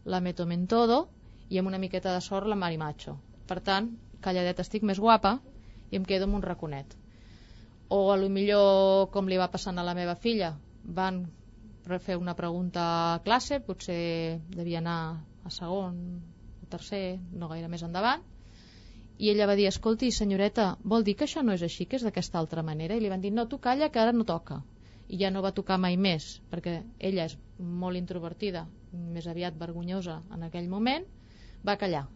[0.06, 1.04] la metomentodo
[1.50, 3.18] i amb una miqueta de sort la marimacho.
[3.48, 3.92] Per tant,
[4.24, 5.36] calladeta estic més guapa
[5.92, 6.96] i em quedo amb un raconet.
[7.92, 10.54] O a lo millor, com li va passant a la meva filla,
[11.00, 11.26] van
[12.06, 15.00] fer una pregunta a classe, potser devia anar
[15.44, 15.98] a segon
[16.64, 18.24] o tercer, no gaire més endavant,
[19.22, 22.04] i ella va dir, escolti, senyoreta, vol dir que això no és així, que és
[22.06, 22.96] d'aquesta altra manera?
[22.98, 24.56] I li van dir, no, tu calla, que ara no toca.
[25.14, 26.80] I ja no va tocar mai més, perquè
[27.10, 27.36] ella és
[27.84, 28.64] molt introvertida,
[29.18, 31.06] més aviat vergonyosa en aquell moment,
[31.68, 32.08] va callar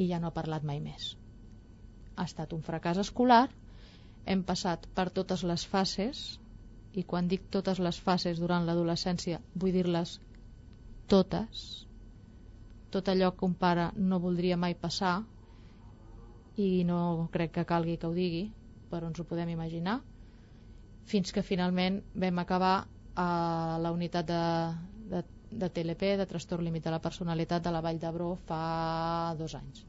[0.00, 1.10] i ja no ha parlat mai més.
[2.16, 3.42] Ha estat un fracàs escolar,
[4.24, 6.22] hem passat per totes les fases,
[6.96, 10.16] i quan dic totes les fases durant l'adolescència, vull dir-les
[11.12, 11.66] totes,
[12.96, 15.18] tot allò que un pare no voldria mai passar,
[16.60, 18.44] i no crec que calgui que ho digui,
[18.92, 20.00] però ens ho podem imaginar,
[21.10, 22.74] fins que finalment vam acabar
[23.20, 24.42] a la unitat de,
[25.14, 25.22] de,
[25.62, 29.84] de TLP, de trastorn límit de la personalitat de la Vall d'Hebró fa dos anys.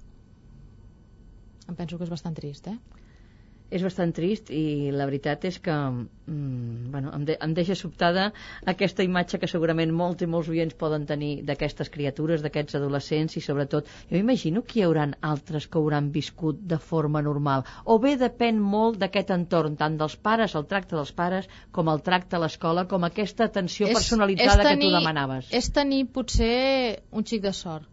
[1.70, 3.01] Em penso que és bastant trist, eh?
[3.72, 8.30] És bastant trist i la veritat és que mm, bueno, em, de, em deixa sobtada
[8.74, 13.44] aquesta imatge que segurament molts i molts oients poden tenir d'aquestes criatures, d'aquests adolescents i
[13.46, 18.18] sobretot, jo imagino que hi haurà altres que hauran viscut de forma normal o bé
[18.20, 22.44] depèn molt d'aquest entorn, tant dels pares, el tracte dels pares, com el tracte a
[22.44, 25.50] l'escola, com aquesta atenció és, personalitzada és tenir, que tu demanaves.
[25.62, 27.90] És tenir potser un xic de sort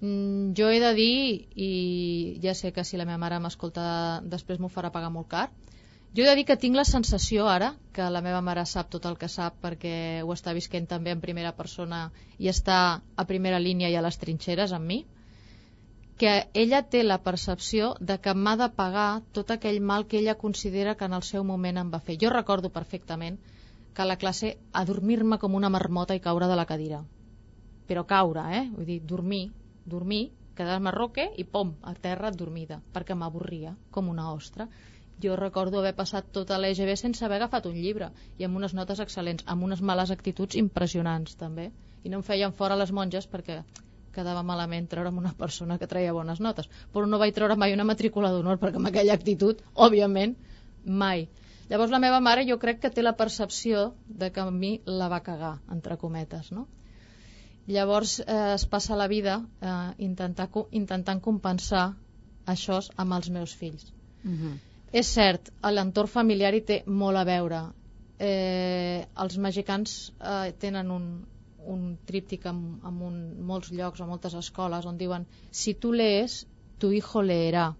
[0.00, 3.84] Mm, jo he de dir, i ja sé que si la meva mare m'escolta
[4.24, 5.50] després m'ho farà pagar molt car,
[6.16, 9.04] jo he de dir que tinc la sensació ara que la meva mare sap tot
[9.06, 9.92] el que sap perquè
[10.24, 12.00] ho està visquent també en primera persona
[12.38, 12.78] i està
[13.14, 15.04] a primera línia i a les trinxeres amb mi,
[16.20, 16.32] que
[16.64, 20.96] ella té la percepció de que m'ha de pagar tot aquell mal que ella considera
[20.96, 22.18] que en el seu moment em va fer.
[22.20, 23.38] Jo recordo perfectament
[23.94, 27.00] que a la classe adormir-me com una marmota i caure de la cadira.
[27.86, 28.66] Però caure, eh?
[28.74, 29.46] Vull dir, dormir,
[29.92, 30.22] dormir,
[30.58, 34.68] quedar-me roque i pom, a terra dormida, perquè m'avorria, com una ostra.
[35.20, 39.02] Jo recordo haver passat tota l'EGB sense haver agafat un llibre i amb unes notes
[39.04, 41.70] excel·lents, amb unes males actituds impressionants també.
[42.04, 43.60] I no em feien fora les monges perquè
[44.14, 46.70] quedava malament treure amb una persona que treia bones notes.
[46.92, 50.34] Però no vaig treure mai una matrícula d'honor perquè amb aquella actitud, òbviament,
[51.04, 51.28] mai.
[51.70, 53.90] Llavors la meva mare jo crec que té la percepció
[54.22, 56.66] de que a mi la va cagar, entre cometes, no?
[57.66, 61.94] Llavors eh, es passa la vida eh, intentar, intentant compensar
[62.46, 63.92] això amb els meus fills.
[64.24, 64.36] Uh mhm.
[64.42, 64.58] -huh.
[64.92, 67.60] És cert, l'entorn familiar hi té molt a veure.
[68.18, 71.04] Eh, els mexicans eh, tenen un,
[71.64, 76.46] un tríptic en, en un, molts llocs o moltes escoles on diuen si tu lees,
[76.78, 77.76] tu hijo leerá.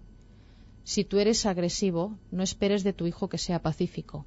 [0.83, 4.25] Si tu eres agresivo, no esperes de tu hijo que sea pacífico.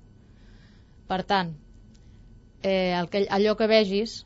[1.09, 1.57] Per tant,
[2.63, 4.25] eh, el que, allò que vegis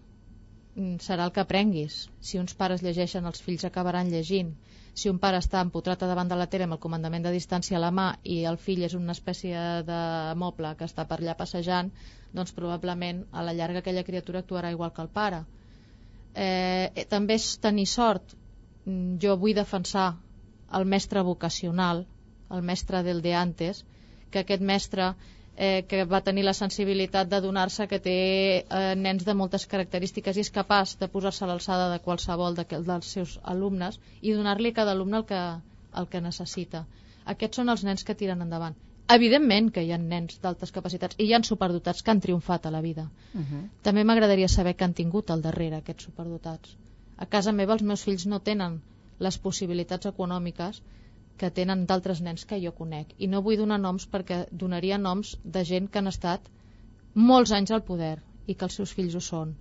[1.03, 2.07] serà el que aprenguis.
[2.21, 4.53] Si uns pares llegeixen, els fills acabaran llegint.
[4.99, 7.83] Si un pare està empotrat davant de la tele amb el comandament de distància a
[7.83, 9.99] la mà i el fill és una espècie de
[10.43, 11.91] moble que està per allà passejant,
[12.35, 15.45] doncs probablement a la llarga aquella criatura actuarà igual que el pare.
[16.35, 18.35] Eh, eh també és tenir sort.
[18.87, 20.09] Mm, jo vull defensar
[20.79, 22.05] el mestre vocacional,
[22.51, 23.85] el mestre del de antes,
[24.31, 25.15] que aquest mestre
[25.59, 28.19] eh, que va tenir la sensibilitat de donar-se que té
[28.63, 32.65] eh, nens de moltes característiques i és capaç de posar-se a l'alçada de qualsevol de,
[32.91, 35.41] dels seus alumnes i donar-li a cada alumne el que,
[36.03, 36.85] el que necessita.
[37.35, 38.79] Aquests són els nens que tiren endavant.
[39.15, 42.71] Evidentment que hi ha nens d'altes capacitats i hi ha superdotats que han triomfat a
[42.71, 43.09] la vida.
[43.35, 43.63] Uh -huh.
[43.83, 46.77] També m'agradaria saber que han tingut al darrere aquests superdotats.
[47.17, 48.81] A casa meva els meus fills no tenen
[49.19, 50.83] les possibilitats econòmiques
[51.41, 53.15] que tenen d'altres nens que jo conec.
[53.19, 56.51] I no vull donar noms perquè donaria noms de gent que han estat
[57.31, 59.55] molts anys al poder i que els seus fills ho són.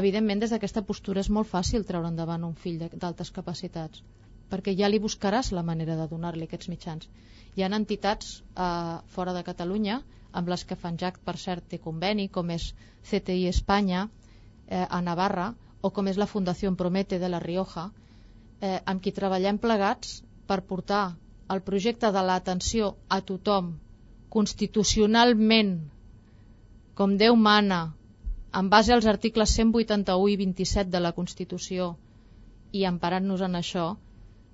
[0.00, 4.02] Evidentment, des d'aquesta postura és molt fàcil treure endavant un fill d'altes capacitats,
[4.52, 7.08] perquè ja li buscaràs la manera de donar-li aquests mitjans.
[7.56, 10.00] Hi ha entitats eh, fora de Catalunya
[10.40, 12.70] amb les que Fanjac, per cert, té conveni, com és
[13.10, 14.06] CTI Espanya,
[14.68, 15.50] eh, a Navarra,
[15.82, 17.90] o com és la Fundació Promete de la Rioja,
[18.60, 21.04] eh, amb qui treballem plegats per portar
[21.54, 23.72] el projecte de l'atenció a tothom
[24.36, 25.74] constitucionalment
[27.00, 27.80] com Déu mana
[28.60, 31.92] en base als articles 181 i 27 de la Constitució
[32.80, 33.86] i emparant-nos en això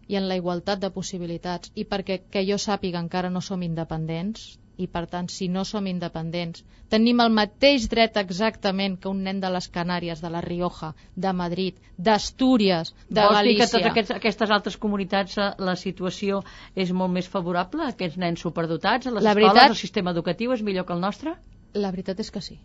[0.08, 1.72] i en la igualtat de possibilitats.
[1.74, 4.46] I perquè que jo sàpiga encara no som independents
[4.78, 6.62] i per tant si no som independents
[6.92, 11.32] tenim el mateix dret exactament que un nen de les Canàries, de la Rioja, de
[11.40, 13.66] Madrid, d'Astúries, de Vols Galícia.
[13.66, 16.42] dir que aquests, aquestes altres comunitats eh, la situació
[16.74, 20.14] és molt més favorable a aquests nens superdotats, a les la escoles, veritat, el sistema
[20.16, 21.34] educatiu és millor que el nostre?
[21.74, 22.58] La veritat és que sí.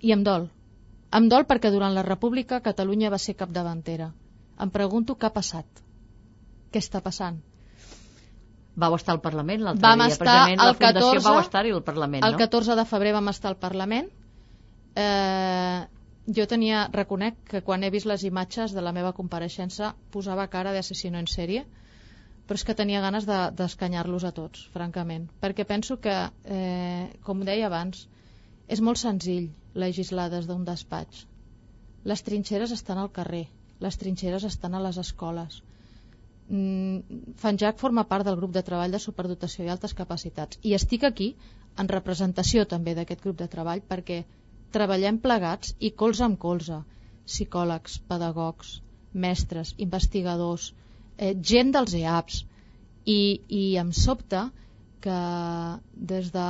[0.00, 0.48] I em dol.
[1.16, 4.12] Em dol perquè durant la República Catalunya va ser capdavantera.
[4.60, 5.84] Em pregunto què ha passat.
[6.72, 7.42] Què està passant?
[8.76, 12.24] Vau estar al Parlament l'altre dia, estar precisament la Fundació 14, vau estar-hi al Parlament,
[12.24, 12.28] no?
[12.28, 14.10] El 14 de febrer vam estar al Parlament.
[15.00, 15.80] Eh,
[16.36, 20.74] jo tenia, reconec que quan he vist les imatges de la meva compareixença posava cara
[20.76, 21.64] d'assassino en sèrie,
[22.46, 27.44] però és que tenia ganes d'escanyar-los de, a tots, francament, perquè penso que, eh, com
[27.48, 28.06] deia abans,
[28.68, 31.24] és molt senzill legislar des d'un despatx.
[32.04, 33.46] Les trinxeres estan al carrer,
[33.80, 35.62] les trinxeres estan a les escoles,
[36.46, 40.60] Fanjac forma part del grup de treball de superdotació i altes capacitats.
[40.62, 41.32] I estic aquí
[41.76, 44.22] en representació també d'aquest grup de treball perquè
[44.76, 46.82] treballem plegats i colze amb colze.
[47.26, 48.76] Psicòlegs, pedagogs,
[49.12, 50.72] mestres, investigadors,
[51.18, 52.44] eh, gent dels EAPs
[53.04, 54.46] i, i em sobta
[55.02, 55.18] que
[56.12, 56.46] des de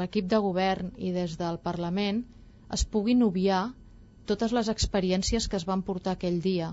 [0.00, 2.24] l'equip de govern i des del Parlament
[2.72, 3.62] es puguin obviar
[4.26, 6.72] totes les experiències que es van portar aquell dia.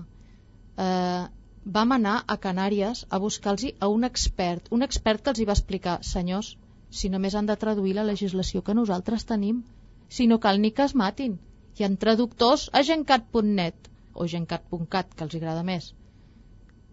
[0.80, 1.24] Eh,
[1.64, 5.54] vam anar a Canàries a buscar-los a un expert, un expert que els hi va
[5.54, 6.56] explicar, senyors,
[6.90, 9.62] si només han de traduir la legislació que nosaltres tenim,
[10.08, 11.38] si no cal ni que es matin.
[11.78, 15.94] Hi ha traductors a gencat.net o gencat.cat, que els agrada més.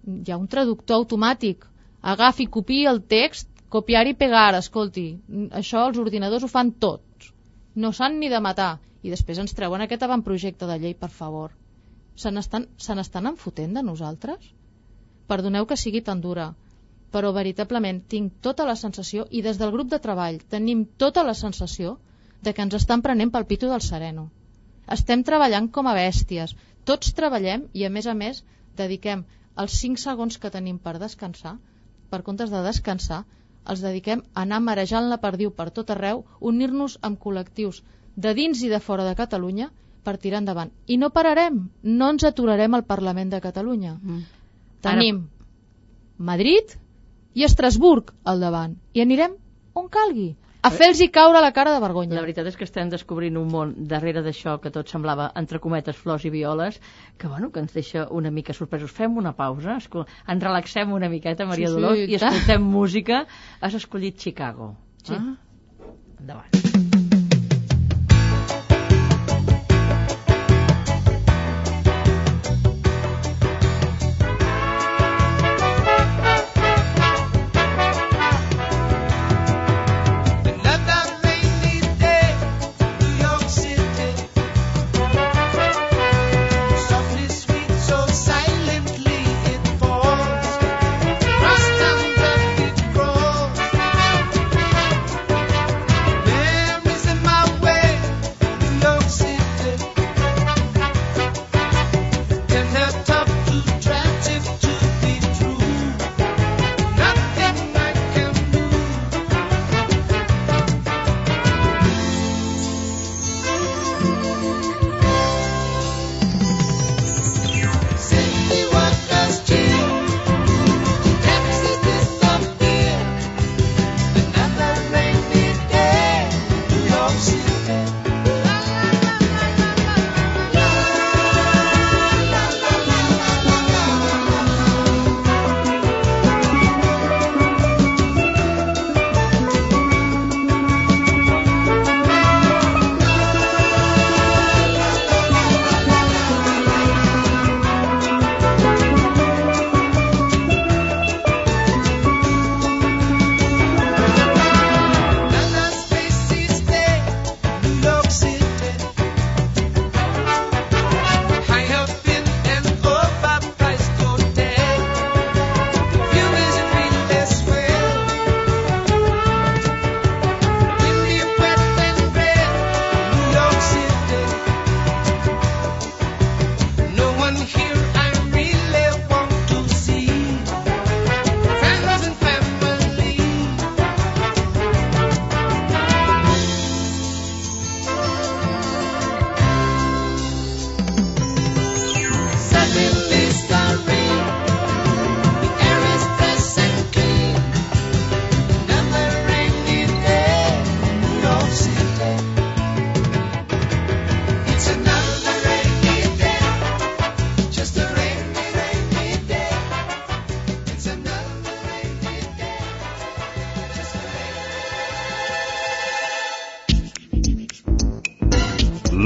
[0.07, 1.65] Hi ha un traductor automàtic.
[2.01, 5.07] Agafi, copi el text, copiar i pegar, escolti.
[5.51, 7.33] Això els ordinadors ho fan tots.
[7.75, 8.77] No s'han ni de matar.
[9.03, 11.51] I després ens treuen aquest avantprojecte de llei, per favor.
[12.15, 14.53] Se n'estan enfotent de nosaltres?
[15.29, 16.49] Perdoneu que sigui tan dura,
[17.13, 21.37] però veritablement tinc tota la sensació, i des del grup de treball tenim tota la
[21.37, 21.97] sensació,
[22.41, 24.29] de que ens estan prenent pel pito del sereno.
[24.95, 28.43] Estem treballant com a bèsties, tots treballem i a més a més
[28.79, 29.25] dediquem
[29.63, 31.57] els 5 segons que tenim per descansar,
[32.09, 33.23] per comptes de descansar,
[33.69, 37.83] els dediquem a anar marejant la perdiu per tot arreu, unir-nos amb col·lectius
[38.15, 39.69] de dins i de fora de Catalunya
[40.03, 40.71] per tirar endavant.
[40.87, 43.97] I no pararem, no ens aturarem al Parlament de Catalunya.
[43.99, 44.38] Mm.
[44.85, 45.47] Tenim Ara...
[46.31, 46.75] Madrid
[47.35, 48.77] i Estrasburg al davant.
[48.93, 49.35] I anirem
[49.79, 52.15] on calgui a fer-los caure la cara de vergonya.
[52.17, 55.95] La veritat és que estem descobrint un món darrere d'això que tot semblava, entre cometes,
[55.95, 56.81] flors i violes,
[57.17, 58.91] que, bueno, que ens deixa una mica sorpresos.
[58.91, 63.25] Fem una pausa, ens relaxem una miqueta, Maria sí, Dolors, sí, i escoltem música.
[63.61, 64.73] Has escollit Chicago.
[65.03, 65.15] Sí.
[65.15, 65.37] Ah?
[66.19, 66.98] Endavant.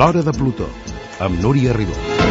[0.04, 0.68] L'Hora de Plutó,
[1.24, 2.23] amb Núria Ribó.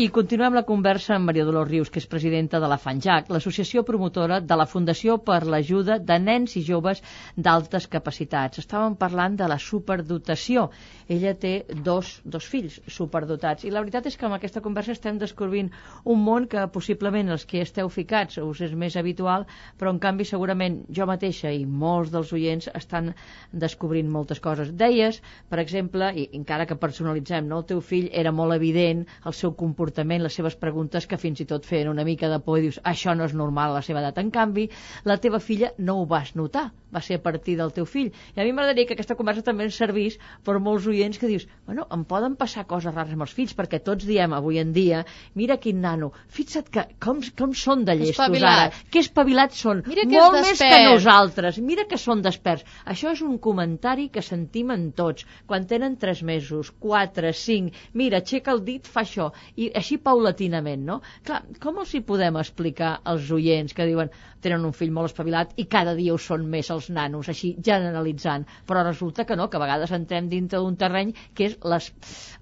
[0.00, 3.82] I continuem la conversa amb Maria Dolors Rius, que és presidenta de la FANJAC, l'associació
[3.88, 7.02] promotora de la Fundació per l'Ajuda de Nens i Joves
[7.48, 8.62] d'Altes Capacitats.
[8.62, 10.70] Estàvem parlant de la superdotació
[11.10, 15.16] ella té dos, dos fills superdotats i la veritat és que amb aquesta conversa estem
[15.18, 15.72] descobrint
[16.14, 19.46] un món que possiblement els que esteu ficats us és més habitual
[19.80, 23.10] però en canvi segurament jo mateixa i molts dels oients estan
[23.50, 24.70] descobrint moltes coses.
[24.70, 25.18] Deies,
[25.50, 27.58] per exemple, i encara que personalitzem, no?
[27.64, 31.46] el teu fill era molt evident el seu comportament, les seves preguntes que fins i
[31.46, 34.00] tot feien una mica de por i dius això no és normal a la seva
[34.00, 34.18] edat.
[34.18, 34.68] En canvi,
[35.04, 38.10] la teva filla no ho vas notar va ser a partir del teu fill.
[38.34, 41.46] I a mi m'agradaria que aquesta conversa també ens servís per molts oients que dius,
[41.66, 45.04] bueno, em poden passar coses rares amb els fills, perquè tots diem avui en dia,
[45.38, 48.74] mira quin nano, fixa't que, com, com són de llestos Espavilat.
[48.74, 52.66] ara, que espavilats són, Mira que molt més que nosaltres, mira que són desperts.
[52.84, 58.20] Això és un comentari que sentim en tots, quan tenen 3 mesos, 4, 5, mira,
[58.20, 61.00] aixeca el dit, fa això, i així paulatinament, no?
[61.26, 64.12] Clar, com els hi podem explicar als oients que diuen
[64.44, 68.46] tenen un fill molt espavilat i cada dia ho són més els nanos, així generalitzant,
[68.68, 71.92] però resulta que no, que a vegades entrem dintre d'un terreny que és les...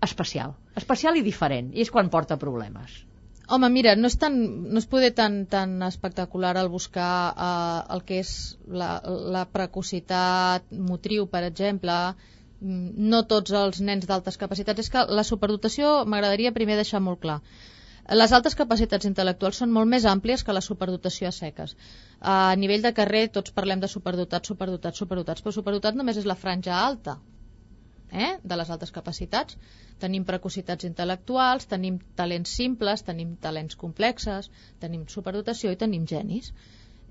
[0.04, 3.04] especial, especial i diferent, i és quan porta problemes.
[3.48, 4.34] Home, mira, no és, tan,
[4.68, 8.32] no és poder tan, tan espectacular el buscar eh, el que és
[8.68, 8.98] la,
[9.36, 11.94] la precocitat motriu, per exemple,
[12.60, 14.80] no tots els nens d'altes capacitats.
[14.86, 17.40] És que la superdotació m'agradaria primer deixar molt clar.
[18.18, 21.74] Les altes capacitats intel·lectuals són molt més àmplies que la superdotació a seques.
[22.34, 26.38] A nivell de carrer tots parlem de superdotats, superdotats, superdotats, però superdotat només és la
[26.44, 27.18] franja alta
[28.10, 28.38] eh?
[28.42, 29.58] de les altes capacitats.
[30.00, 34.50] Tenim precocitats intel·lectuals, tenim talents simples, tenim talents complexes,
[34.80, 36.52] tenim superdotació i tenim genis.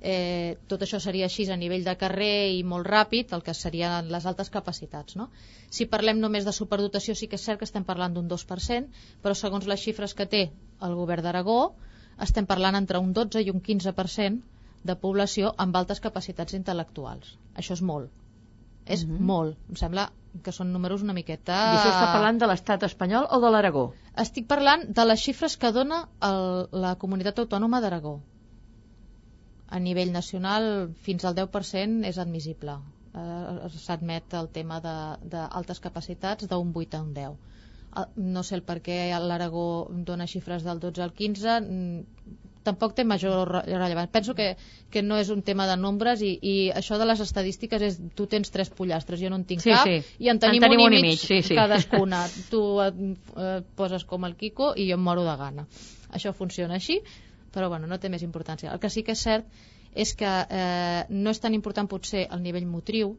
[0.01, 4.11] Eh, tot això seria així a nivell de carrer i molt ràpid, el que serien
[4.13, 5.15] les altes capacitats.
[5.15, 5.29] No?
[5.69, 8.91] Si parlem només de superdotació, sí que és cert que estem parlant d'un 2%,
[9.23, 10.43] però segons les xifres que té
[10.81, 11.73] el govern d'Aragó,
[12.21, 14.41] estem parlant entre un 12 i un 15%
[14.83, 17.33] de població amb altes capacitats intel·lectuals.
[17.55, 18.11] Això és molt.
[18.85, 19.25] És Mhm.
[19.25, 19.57] molt.
[19.69, 20.11] Em sembla
[20.43, 21.53] que són números una miqueta...
[21.73, 23.93] I això està parlant de l'estat espanyol o de l'Aragó?
[24.15, 28.21] Estic parlant de les xifres que dona el, la comunitat autònoma d'Aragó.
[29.69, 32.77] A nivell nacional, fins al 10% és admissible.
[33.17, 37.31] Eh, S'admet el tema de- d'altes capacitats d'un 8 a un 10.
[37.97, 42.03] Eh, No sé el per què l'Aragó dona xifres del 12 al 15, mm,
[42.63, 44.11] tampoc té major re- rellevància.
[44.11, 44.57] Penso que,
[44.91, 48.25] que no és un tema de nombres i, i això de les estadístiques és tu
[48.27, 50.01] tens tres pollastres, jo no en tinc Sí, cap sí.
[50.19, 51.55] i en tenim, En tenim un, un i mig, sí, sí.
[51.55, 52.25] cadascuna.
[52.51, 52.93] Tu et,
[53.37, 55.65] eh, poses com el Kiko i jo em moro de gana.
[56.11, 57.01] Això funciona així,
[57.57, 58.69] però bueno, no té més importància.
[58.69, 59.49] El que sí que és cert
[59.97, 63.15] és que eh, no és tan important potser el nivell motriu,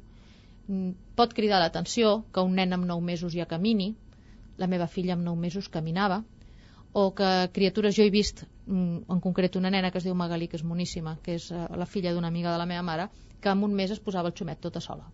[0.69, 3.95] Mm, pot cridar l'atenció que un nen amb 9 mesos ja camini,
[4.61, 6.19] la meva filla amb 9 mesos caminava,
[6.93, 10.49] o que criatures, jo he vist mm, en concret una nena que es diu Magalí,
[10.49, 13.09] que és moníssima, que és eh, la filla d'una amiga de la meva mare,
[13.41, 15.09] que en un mes es posava el xumet tota sola.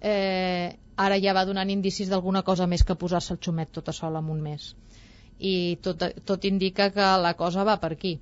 [0.00, 4.18] Eh, ara ja va donant indicis d'alguna cosa més que posar-se el xumet tota sola
[4.24, 4.72] en un mes.
[5.38, 8.18] I tot, tot indica que la cosa va per aquí.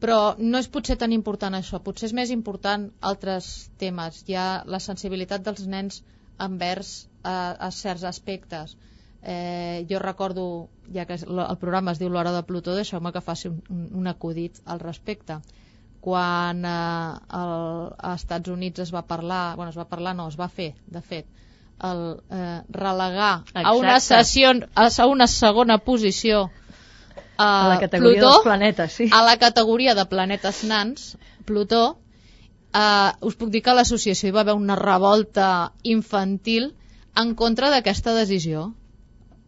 [0.00, 4.22] Però no és potser tan important això, potser és més important altres temes.
[4.28, 6.02] Hi ha la sensibilitat dels nens
[6.46, 8.76] envers a, a certs aspectes.
[9.22, 13.48] Eh, jo recordo, ja que el programa es diu L'Hora de Plutó, deixeu-me que faci
[13.50, 15.40] un, un acudit al respecte.
[16.04, 17.56] Quan eh, el,
[18.10, 21.02] als Estats Units es va parlar, bueno, es va parlar, no, es va fer, de
[21.02, 21.32] fet,
[21.82, 24.24] el eh, relegar a una, Exacte.
[24.24, 26.50] sessió, a una segona posició
[27.36, 29.08] A a la categoria Plutó, dels planetes, sí.
[29.12, 31.98] a la categoria de planetes nans, Plutó,
[32.72, 36.72] eh, us puc dir que a l'associació hi va haver una revolta infantil
[37.16, 38.70] en contra d'aquesta decisió.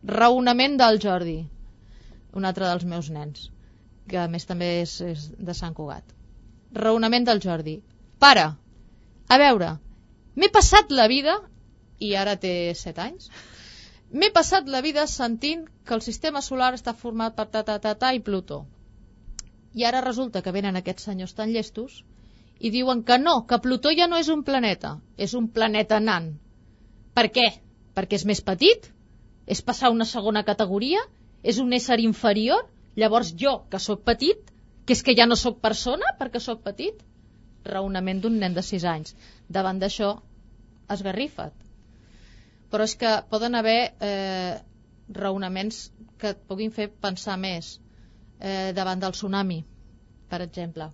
[0.04, 1.40] Raonament del Jordi,
[2.36, 3.48] un altre dels meus nens,
[4.08, 6.04] que a més també és, és de Sant Cugat.
[6.72, 7.80] Raonament del Jordi.
[8.20, 8.44] Pare,
[9.28, 9.74] a veure,
[10.36, 11.40] m'he passat la vida,
[11.98, 13.30] i ara té 7 anys,
[14.10, 17.94] m'he passat la vida sentint que el sistema solar està format per ta, ta, ta,
[17.94, 18.64] ta i Plutó.
[19.74, 22.02] I ara resulta que venen aquests senyors tan llestos
[22.58, 26.32] i diuen que no, que Plutó ja no és un planeta, és un planeta nan.
[27.14, 27.48] Per què?
[27.98, 28.88] Perquè és més petit?
[29.46, 31.02] És passar una segona categoria?
[31.42, 32.66] És un ésser inferior?
[32.98, 34.50] Llavors jo, que sóc petit,
[34.86, 37.04] que és que ja no sóc persona perquè sóc petit?
[37.68, 39.14] Raonament d'un nen de 6 anys.
[39.48, 40.14] Davant d'això,
[40.96, 41.67] esgarrifa't.
[42.72, 44.58] Però és que poden haver eh,
[45.08, 45.88] raonaments
[46.20, 47.78] que et puguin fer pensar més
[48.40, 49.62] eh, davant del tsunami,
[50.28, 50.90] per exemple,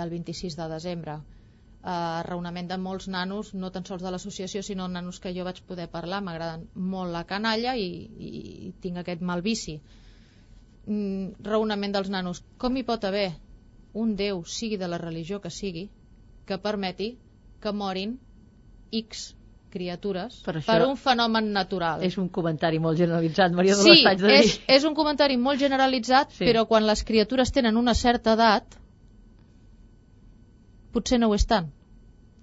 [0.00, 1.20] del 26 de desembre.
[1.84, 5.60] Eh, raonament de molts nanos, no tan sols de l'associació, sinó nanos que jo vaig
[5.68, 7.88] poder parlar, m'agraden molt la canalla i,
[8.18, 8.30] i,
[8.68, 9.78] i tinc aquest mal vici.
[10.86, 12.42] Mm, raonament dels nanos.
[12.58, 13.28] Com hi pot haver
[13.94, 15.86] un Déu, sigui de la religió que sigui,
[16.44, 17.14] que permeti
[17.62, 18.18] que morin
[18.92, 19.30] X
[19.74, 22.02] criatures Per això per un fenomen natural?
[22.06, 24.54] És un comentari molt generalitzat, Maria Sí, de és, dir.
[24.78, 26.38] és un comentari molt generalitzat, Sí.
[26.44, 26.48] sí.
[26.52, 28.78] però quan les criatures tenen una certa edat,
[30.94, 31.72] potser no ho és tant.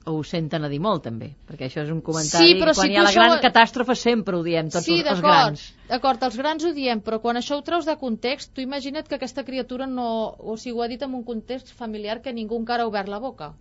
[0.09, 2.47] O ho senten a dir molt, també, perquè això és un comentari...
[2.47, 4.87] Sí, però quan si hi ha la això gran ho- catàstrofe sempre ho diem, tots
[4.87, 5.65] sí, els, els grans.
[5.91, 9.19] d'acord, els grans ho diem, però quan això ho treus de context, tu imagina't que
[9.19, 10.07] aquesta criatura no...
[10.39, 13.19] O sigui, ho ha dit en un context familiar que ningú encara ha obert la
[13.21, 13.51] boca.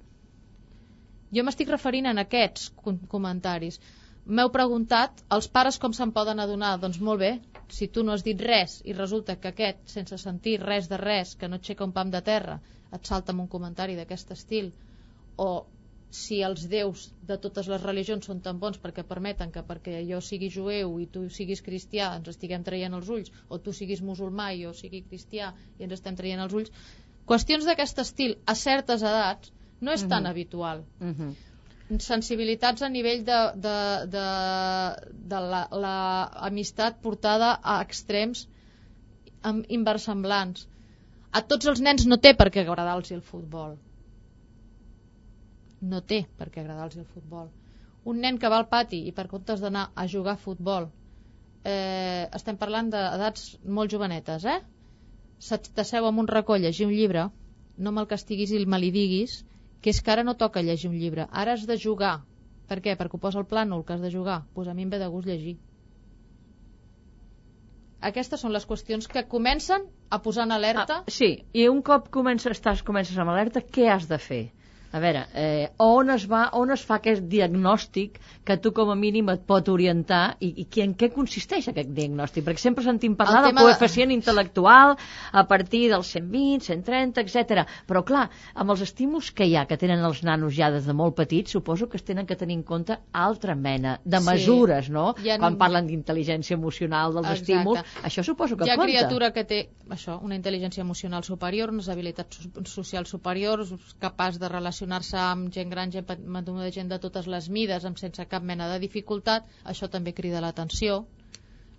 [1.36, 2.70] Jo m'estic referint en aquests
[3.10, 3.76] comentaris.
[4.36, 6.72] M'heu preguntat els pares com se'n poden adonar.
[6.82, 7.30] Doncs molt bé,
[7.76, 11.34] si tu no has dit res i resulta que aquest, sense sentir res de res,
[11.38, 12.56] que no aixeca un pam de terra,
[12.96, 14.72] et salta amb un comentari d'aquest estil,
[15.36, 15.50] o
[16.10, 20.18] si els déus de totes les religions són tan bons perquè permeten que perquè jo
[20.28, 24.50] sigui jueu i tu siguis cristià ens estiguem traient els ulls, o tu siguis musulmà
[24.52, 26.74] i jo sigui cristià i ens estem traient els ulls,
[27.30, 30.26] qüestions d'aquest estil a certes edats no és tan uh.
[30.26, 30.30] -huh.
[30.30, 30.84] habitual.
[31.00, 31.06] Uh.
[31.06, 31.34] -huh
[31.98, 33.76] sensibilitats a nivell de, de,
[34.06, 34.26] de,
[35.32, 38.46] de l'amistat la, portada a extrems
[39.68, 40.68] inversemblants.
[41.32, 43.76] A tots els nens no té per què agradar-los el futbol.
[45.80, 47.48] No té per què agradar-los el futbol.
[48.04, 50.90] Un nen que va al pati i per comptes d'anar a jugar a futbol,
[51.64, 54.60] eh, estem parlant d'edats molt jovenetes, eh?
[55.74, 57.28] T'asseu amb un racó a llegir un llibre,
[57.78, 59.40] no me'l castiguis i me li diguis,
[59.80, 62.20] que és que ara no toca llegir un llibre, ara has de jugar.
[62.70, 62.94] Per què?
[62.98, 64.42] Perquè ho posa el plànol que has de jugar.
[64.44, 65.56] Doncs pues a mi em ve de gust llegir.
[68.10, 71.00] Aquestes són les qüestions que comencen a posar en alerta.
[71.02, 74.44] Ah, sí, i un cop comences, estàs, comences amb alerta, què has de fer?
[74.90, 78.96] A veure, eh, on, es va, on es fa aquest diagnòstic que tu com a
[78.98, 82.42] mínim et pot orientar i, i en què consisteix aquest diagnòstic?
[82.46, 87.62] Perquè sempre sentim parlar del coeficient intel·lectual a partir dels 120, 130, etc.
[87.86, 88.24] Però clar,
[88.54, 91.54] amb els estímuls que hi ha, que tenen els nanos ja des de molt petits,
[91.54, 94.96] suposo que es tenen que tenir en compte altra mena de mesures, sí.
[94.96, 95.12] no?
[95.14, 95.38] Ha...
[95.38, 97.46] Quan parlen d'intel·ligència emocional dels Exacte.
[97.46, 98.90] estímuls, això suposo que hi ha compta.
[98.90, 103.70] criatura que té això, una intel·ligència emocional superior, unes habilitats socials superiors,
[104.02, 106.06] capaç de relacionar relacionar-se amb gent gran, gent,
[106.72, 111.06] gent de totes les mides, amb sense cap mena de dificultat, això també crida l'atenció.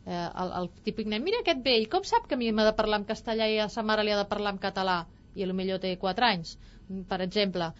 [0.06, 2.76] Eh, el, el típic nen, mira aquest vell, com sap que a mi m'ha de
[2.76, 5.06] parlar en castellà i a sa mare li ha de parlar en català?
[5.36, 6.58] I a lo millor té 4 anys,
[7.08, 7.72] per exemple.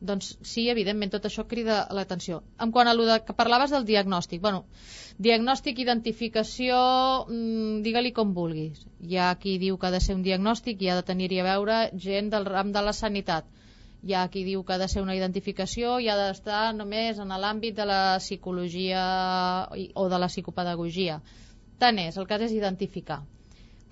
[0.00, 2.40] Doncs sí, evidentment, tot això crida l'atenció.
[2.64, 4.64] En quant a lo de, que parlaves del diagnòstic, bueno,
[5.18, 6.78] diagnòstic, identificació,
[7.28, 8.86] mmm, digue-li com vulguis.
[9.04, 11.48] Hi ha qui diu que ha de ser un diagnòstic i ha de tenir-hi a
[11.50, 13.59] veure gent del ram de la sanitat
[14.02, 17.34] hi ha qui diu que ha de ser una identificació i ha d'estar només en
[17.42, 19.02] l'àmbit de la psicologia
[19.94, 21.20] o de la psicopedagogia.
[21.80, 23.20] Tant és, el cas és identificar,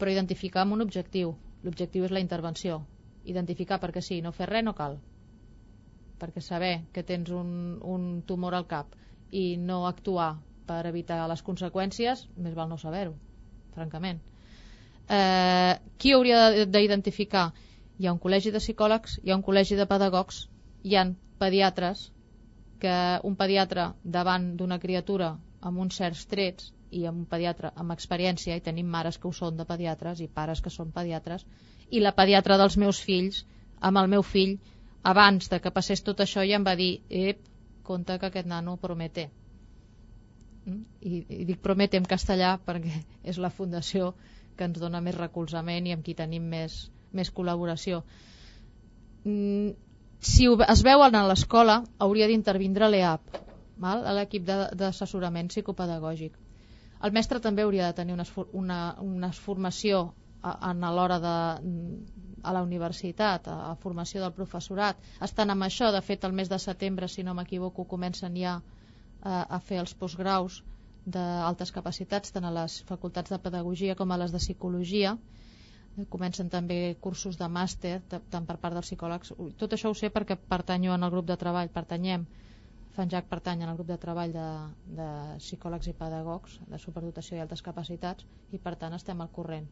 [0.00, 1.34] però identificar amb un objectiu.
[1.64, 2.80] L'objectiu és la intervenció.
[3.28, 4.98] Identificar perquè sí, no fer res no cal.
[6.18, 8.94] Perquè saber que tens un, un tumor al cap
[9.30, 10.36] i no actuar
[10.68, 13.14] per evitar les conseqüències, més val no saber-ho,
[13.76, 14.20] francament.
[15.08, 17.48] Eh, qui hauria d'identificar?
[17.98, 20.46] Hi ha un col·legi de psicòlegs, hi ha un col·legi de pedagogs,
[20.84, 22.08] hi han pediatres
[22.82, 22.96] que
[23.26, 28.56] un pediatre davant d'una criatura amb uns certs trets i amb un pediatre amb experiència,
[28.56, 31.44] i tenim mares que ho són de pediatres i pares que són pediatres,
[31.90, 33.42] i la pediatra dels meus fills,
[33.80, 34.56] amb el meu fill,
[35.02, 37.42] abans de que passés tot això ja em va dir ep,
[37.82, 39.28] compte que aquest nano promete.
[40.64, 40.82] Mm?
[41.00, 44.14] I, I dic promete en castellà perquè és la fundació
[44.56, 48.02] que ens dona més recolzament i amb qui tenim més, més col·laboració.
[49.24, 49.70] Mm,
[50.20, 53.38] si es veuen a l'escola, hauria d'intervindre l'EAP,
[54.18, 56.38] l'equip d'assessorament psicopedagògic.
[57.06, 60.08] El mestre també hauria de tenir una, una, una formació
[60.42, 61.36] a, a l'hora de
[62.42, 64.98] a la universitat, a, a formació del professorat.
[65.22, 69.42] Estan amb això, de fet, el mes de setembre, si no m'equivoco, comencen ja a,
[69.42, 70.62] a fer els postgraus
[71.06, 75.16] d'altes capacitats, tant a les facultats de pedagogia com a les de psicologia,
[76.06, 79.32] comencen també cursos de màster tant per part dels psicòlegs.
[79.56, 82.26] Tot això ho sé perquè pertanyo en el grup de treball pertanyem
[82.98, 84.46] Fanjac pertany el grup de treball de,
[84.98, 89.68] de psicòlegs i pedagogs de superdotació i altes capacitats i per tant estem al corrent.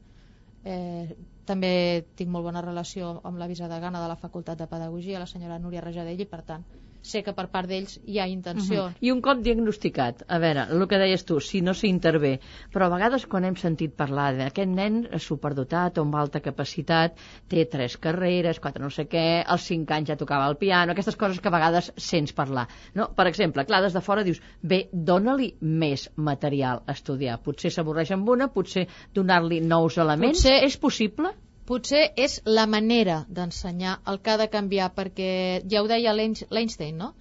[0.62, 1.16] Eh,
[1.50, 1.72] també
[2.20, 5.82] tinc molt bona relació amb la visadegana de la Facultat de Pedagogia la senyora Núria
[5.82, 6.66] Rajadell i per tant
[7.06, 8.86] sé que per part d'ells hi ha intenció.
[8.86, 9.06] Uh -huh.
[9.06, 12.40] I un cop diagnosticat, a veure, el que deies tu, si no s'intervé,
[12.72, 17.16] però a vegades quan hem sentit parlar d'aquest nen superdotat o amb alta capacitat,
[17.48, 21.16] té tres carreres, quatre no sé què, als cinc anys ja tocava el piano, aquestes
[21.16, 22.68] coses que a vegades sents parlar.
[22.94, 23.10] No?
[23.14, 27.38] Per exemple, clar, des de fora dius, bé, dona-li més material a estudiar.
[27.42, 30.42] Potser s'avorreix amb una, potser donar-li nous elements.
[30.42, 30.64] Potser...
[30.64, 31.34] És possible?
[31.66, 35.30] Potser és la manera d'ensenyar el que ha de canviar, perquè
[35.72, 37.14] ja ho deia l'Einstein, no?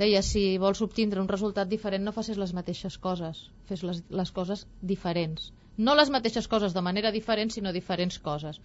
[0.00, 4.30] Deia, si vols obtindre un resultat diferent no facis les mateixes coses, fes les, les
[4.38, 5.50] coses diferents.
[5.76, 8.60] No les mateixes coses de manera diferent, sinó diferents coses.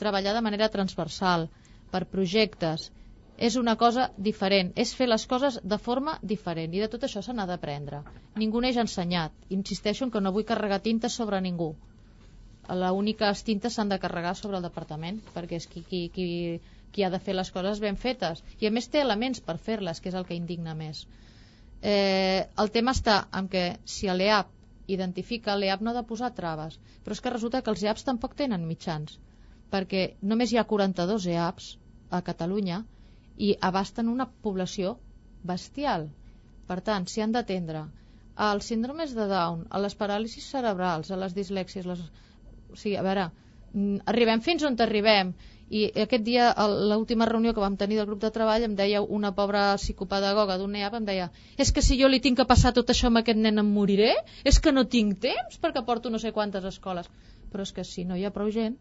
[0.00, 1.48] Treballar de manera transversal,
[1.92, 2.88] per projectes,
[3.36, 7.20] és una cosa diferent, és fer les coses de forma diferent i de tot això
[7.24, 8.00] se n'ha d'aprendre.
[8.40, 9.36] Ningú n'és ensenyat.
[9.60, 11.74] Insisteixo en que no vull carregar tinta sobre ningú
[12.78, 16.28] l'única tintes s'han de carregar sobre el departament perquè és qui, qui, qui,
[16.92, 18.42] qui ha de fer les coses ben fetes.
[18.60, 21.04] I a més té elements per fer-les, que és el que indigna més.
[21.82, 24.50] Eh, el tema està en que si l'EAP
[24.94, 28.34] identifica, l'EAP no ha de posar traves, però és que resulta que els EAPs tampoc
[28.40, 29.18] tenen mitjans,
[29.72, 30.02] perquè
[30.32, 31.68] només hi ha 42 EAPs
[32.10, 32.82] a Catalunya
[33.48, 34.96] i abasten una població
[35.52, 36.08] bestial.
[36.70, 37.86] Per tant, si han d'atendre
[38.48, 42.02] als síndromes de Down, a les paràlisis cerebrals, a les dislèxies, les...
[42.72, 43.30] o sigui, a veure,
[43.72, 45.34] mm, arribem fins on arribem
[45.70, 46.48] i aquest dia,
[46.90, 50.74] l'última reunió que vam tenir del grup de treball, em deia una pobra psicopedagoga d'un
[50.74, 51.28] EAP, em deia
[51.64, 54.16] és que si jo li tinc que passar tot això amb aquest nen em moriré?
[54.44, 57.06] És que no tinc temps perquè porto no sé quantes escoles.
[57.52, 58.74] Però és que si no hi ha prou gent,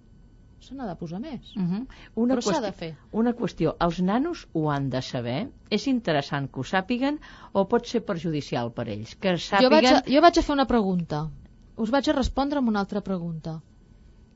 [0.65, 1.53] se n'ha de posar més.
[1.55, 1.85] Uh -huh.
[2.23, 2.91] una Però s'ha de fer.
[3.11, 5.47] Una qüestió, els nanos ho han de saber?
[5.69, 7.19] És interessant que ho sàpiguen
[7.53, 9.15] o pot ser perjudicial per ells?
[9.15, 9.61] Que sàpiguen...
[9.61, 11.29] Jo vaig, a, jo vaig a fer una pregunta.
[11.77, 13.61] Us vaig a respondre amb una altra pregunta.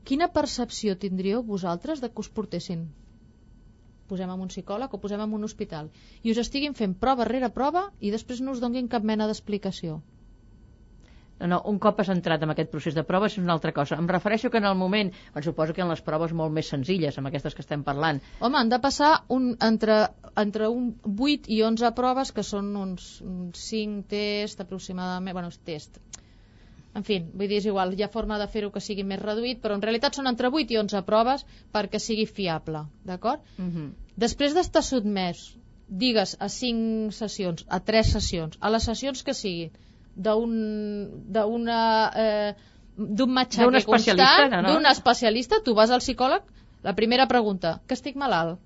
[0.08, 2.86] Quina percepció tindríeu vosaltres de que us portessin
[4.08, 5.92] posem en un psicòleg o posem en un hospital
[6.22, 10.02] i us estiguin fent prova rere prova i després no us donguin cap mena d'explicació
[11.40, 13.96] No, no, un cop has entrat en aquest procés de proves és una altra cosa.
[14.00, 17.18] Em refereixo que en el moment, bueno, suposo que en les proves molt més senzilles,
[17.18, 19.96] amb aquestes que estem parlant, Home, han de passar un, entre,
[20.44, 25.98] entre un 8 i 11 proves, que són uns, uns 5 tests aproximadament, bueno, test.
[26.94, 29.60] En fi, vull dir, és igual, hi ha forma de fer-ho que sigui més reduït,
[29.62, 31.42] però en realitat són entre 8 i 11 proves
[31.74, 33.42] perquè sigui fiable, d'acord?
[33.58, 33.88] uh -huh.
[34.16, 35.56] Després d'estar sotmès,
[35.88, 39.72] digues, a 5 sessions, a 3 sessions, a les sessions que siguin,
[40.14, 40.52] d'un
[41.32, 42.54] d'una eh,
[42.96, 46.42] d'un matxaque especialista, constant, no, d'un especialista, tu vas al psicòleg,
[46.84, 48.60] la primera pregunta, que estic malalt?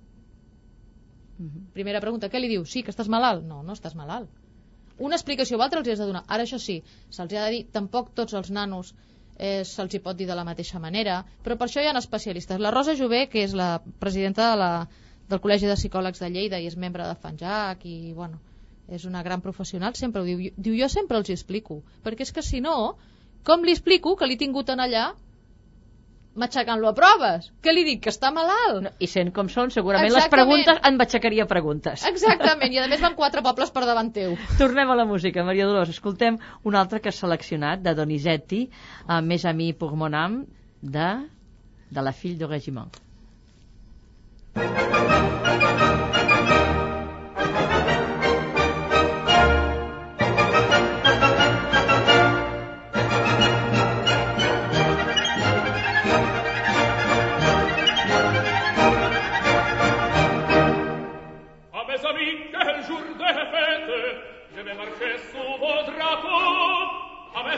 [1.72, 2.64] Primera pregunta, què li diu?
[2.66, 3.44] Sí, que estàs malalt?
[3.46, 4.28] No, no estàs malalt.
[4.98, 6.24] Una explicació o altra els has de donar.
[6.26, 6.80] Ara, això sí,
[7.10, 8.94] se'ls ha de dir, tampoc tots els nanos
[9.38, 12.58] eh, se'ls hi pot dir de la mateixa manera, però per això hi ha especialistes.
[12.60, 13.70] La Rosa Jové, que és la
[14.02, 14.72] presidenta de la,
[15.30, 18.40] del Col·legi de Psicòlegs de Lleida i és membre de FANJAC i, bueno,
[18.88, 20.50] és una gran professional, sempre ho diu.
[20.56, 22.96] Diu, jo sempre els hi explico, perquè és que si no,
[23.44, 25.10] com li explico que l'he tingut en allà
[26.40, 27.50] matxacant-lo a proves?
[27.64, 28.82] Què li dic, que està malalt?
[28.86, 30.24] no, I sent com són, segurament Exactament.
[30.24, 30.32] les
[30.66, 32.04] preguntes en batxacaria preguntes.
[32.08, 34.36] Exactament, i a més van quatre pobles per davant teu.
[34.58, 35.90] Tornem a la música, Maria Dolors.
[35.90, 38.68] Escoltem un altre que has seleccionat, de Donizetti,
[39.06, 40.44] a Mes ami pour mon âme,
[40.82, 41.10] de,
[41.90, 42.88] de la fille de régiment.
[44.54, 44.60] À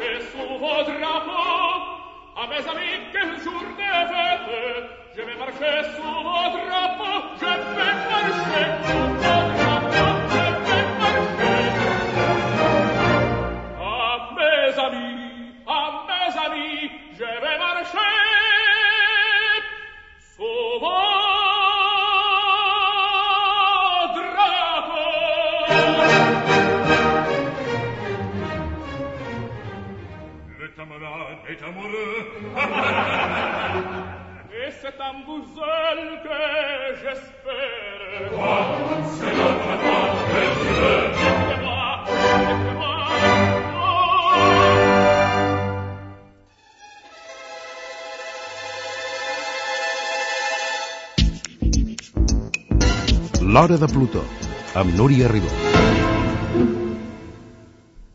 [0.00, 2.00] che suo drapo
[2.32, 3.99] a mes amiche journée
[53.60, 54.20] L'Hora de Plutó,
[54.80, 55.50] amb Núria Ribó.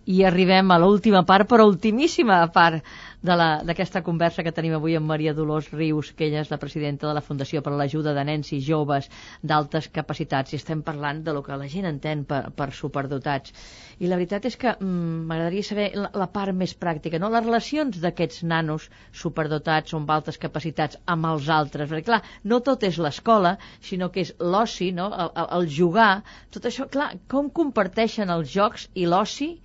[0.09, 2.81] I arribem a l'última part, però ultimíssima part
[3.25, 7.13] d'aquesta conversa que tenim avui amb Maria Dolors Rius, que ella és la presidenta de
[7.17, 9.09] la Fundació per a l'Ajuda de Nens i Joves
[9.41, 13.53] d'Altes Capacitats, i estem parlant de lo que la gent entén per, per superdotats.
[13.99, 17.31] I la veritat és que mm, m'agradaria saber la, la part més pràctica, no?
[17.33, 18.89] les relacions d'aquests nanos
[19.23, 23.57] superdotats o amb altes capacitats amb els altres, perquè clar, no tot és l'escola,
[23.89, 25.11] sinó que és l'oci, no?
[25.11, 26.11] el, el, el jugar,
[26.55, 29.55] tot això, clar, com comparteixen els jocs i l'oci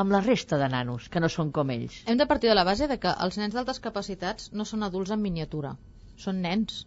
[0.00, 2.02] amb la resta de nanos, que no són com ells?
[2.08, 5.12] Hem de partir de la base de que els nens d'altes capacitats no són adults
[5.14, 5.74] en miniatura,
[6.16, 6.84] són nens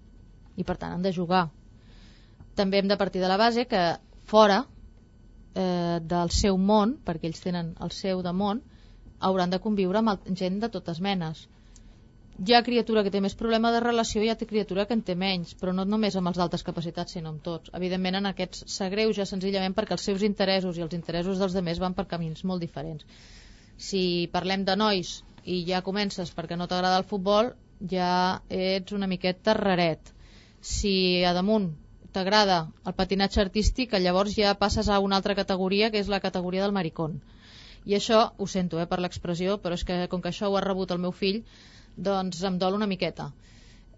[0.57, 1.47] i per tant han de jugar.
[2.57, 3.83] També hem de partir de la base que
[4.29, 4.63] fora
[5.55, 8.61] eh, del seu món, perquè ells tenen el seu de món,
[9.23, 11.47] hauran de conviure amb gent de totes menes.
[12.33, 15.03] Hi ha criatura que té més problema de relació i hi ha criatura que en
[15.05, 17.69] té menys, però no només amb els d'altes capacitats, sinó amb tots.
[17.77, 21.93] Evidentment, en aquests s'agreuja senzillament perquè els seus interessos i els interessos dels demés van
[21.93, 23.05] per camins molt diferents.
[23.77, 24.01] Si
[24.33, 25.11] parlem de nois
[25.45, 27.51] i ja comences perquè no t'agrada el futbol,
[27.91, 28.09] ja
[28.49, 30.09] ets una miqueta raret.
[30.61, 31.69] Si a damunt
[32.17, 32.57] t'agrada
[32.87, 36.73] el patinatge artístic, llavors ja passes a una altra categoria, que és la categoria del
[36.73, 37.21] maricón.
[37.85, 40.65] I això, ho sento eh, per l'expressió, però és que com que això ho ha
[40.65, 41.43] rebut el meu fill,
[41.95, 43.31] doncs em dol una miqueta.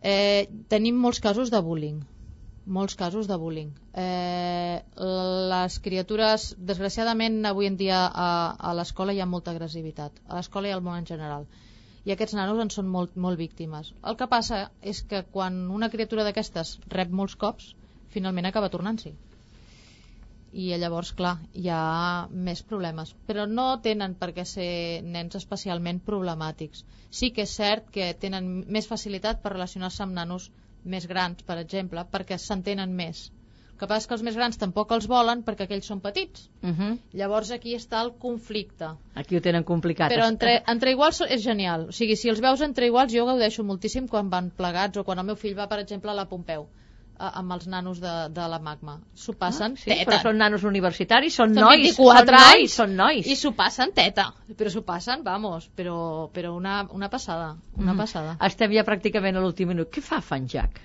[0.02, 2.02] Eh, tenim molts casos de bullying,
[2.78, 3.72] molts casos de bullying.
[4.06, 4.82] Eh,
[5.52, 10.70] les criatures, desgraciadament, avui en dia a, a l'escola hi ha molta agressivitat, a l'escola
[10.70, 11.48] i al món en general.
[12.06, 13.94] I aquests nanos en són molt, molt víctimes.
[14.06, 17.74] El que passa és que quan una criatura d'aquestes rep molts cops,
[18.14, 19.16] finalment acaba tornant-s'hi
[20.56, 23.10] i llavors, clar, hi ha més problemes.
[23.28, 24.68] Però no tenen per què ser
[25.04, 26.86] nens especialment problemàtics.
[27.20, 28.48] Sí que és cert que tenen
[28.78, 30.52] més facilitat per relacionar-se amb nanos
[30.94, 33.26] més grans, per exemple, perquè s'entenen més.
[33.74, 36.48] El que passa és que els més grans tampoc els volen perquè aquells són petits.
[36.64, 36.92] Uh -huh.
[37.22, 38.94] Llavors aquí està el conflicte.
[39.16, 40.12] Aquí ho tenen complicat.
[40.12, 41.90] Però entre, entre iguals és genial.
[41.90, 45.20] O sigui, si els veus entre iguals, jo gaudeixo moltíssim quan van plegats o quan
[45.20, 46.70] el meu fill va, per exemple, a la Pompeu
[47.18, 49.00] amb els nanos de, de la magma.
[49.16, 50.06] S'ho passen Ah, sí, teta.
[50.12, 53.28] però són nanos universitaris, són, Són nois, 24 són nois, són nois.
[53.28, 57.98] i s'ho passen teta però s'ho passen, vamos però, però una, una passada una Mhm.
[57.98, 59.90] passada Estem ja pràcticament a l'últim minut.
[59.92, 60.82] Què fa Fanjac?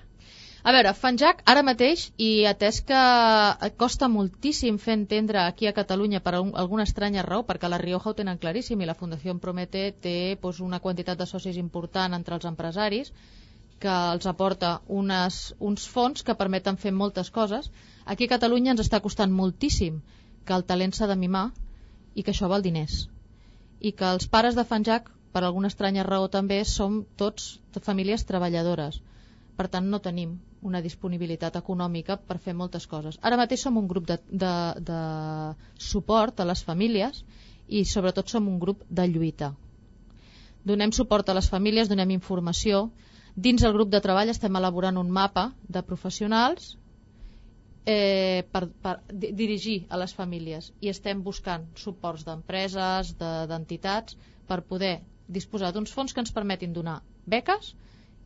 [0.63, 6.19] a veure, Fanjac ara mateix i atès que costa moltíssim fer entendre aquí a Catalunya
[6.21, 9.91] per un, alguna estranya raó, perquè la Rioja ho tenen claríssim i la Fundació Promete
[9.99, 13.11] té doncs, una quantitat de socis important entre els empresaris
[13.81, 14.71] que els aporta
[15.01, 17.71] unes, uns fons que permeten fer moltes coses.
[18.05, 20.01] Aquí a Catalunya ens està costant moltíssim
[20.45, 21.47] que el talent s'ha de mimar
[22.15, 23.07] i que això val diners.
[23.81, 28.25] I que els pares de Fanjac, per alguna estranya raó també, som tots de famílies
[28.29, 29.01] treballadores.
[29.57, 33.17] Per tant, no tenim una disponibilitat econòmica per fer moltes coses.
[33.21, 34.53] Ara mateix som un grup de, de,
[34.89, 35.01] de
[35.91, 37.23] suport a les famílies
[37.67, 39.53] i sobretot som un grup de lluita.
[40.65, 42.91] Donem suport a les famílies, donem informació,
[43.35, 46.77] Dins el grup de treball estem elaborant un mapa de professionals
[47.85, 54.17] eh, per, per di- dirigir a les famílies i estem buscant suports d'empreses, de- d'entitats,
[54.47, 57.73] per poder disposar d'uns fons que ens permetin donar beques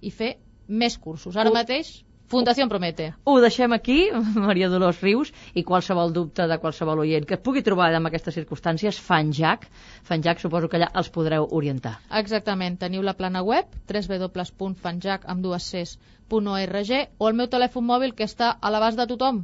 [0.01, 1.35] i fer més cursos.
[1.37, 3.11] Ara mateix, Fundació Promete.
[3.29, 4.09] Ho deixem aquí,
[4.47, 8.33] Maria Dolors Rius, i qualsevol dubte de qualsevol oient que et pugui trobar en aquestes
[8.39, 9.67] circumstàncies, Fanjac,
[10.09, 11.99] Fanjac suposo que allà els podreu orientar.
[12.21, 18.25] Exactament, teniu la plana web www.fanjac amb dues Cs.org o el meu telèfon mòbil que
[18.25, 19.43] està a l'abast de tothom.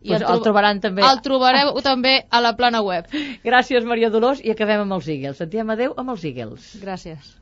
[0.00, 1.02] Pues el trob- trobaran també.
[1.04, 3.10] El trobareu també a la plana web.
[3.44, 5.42] Gràcies, Maria Dolors, i acabem amb els Eagles.
[5.44, 6.70] Et diem adeu amb els Eagles.
[6.80, 7.34] Gràcies.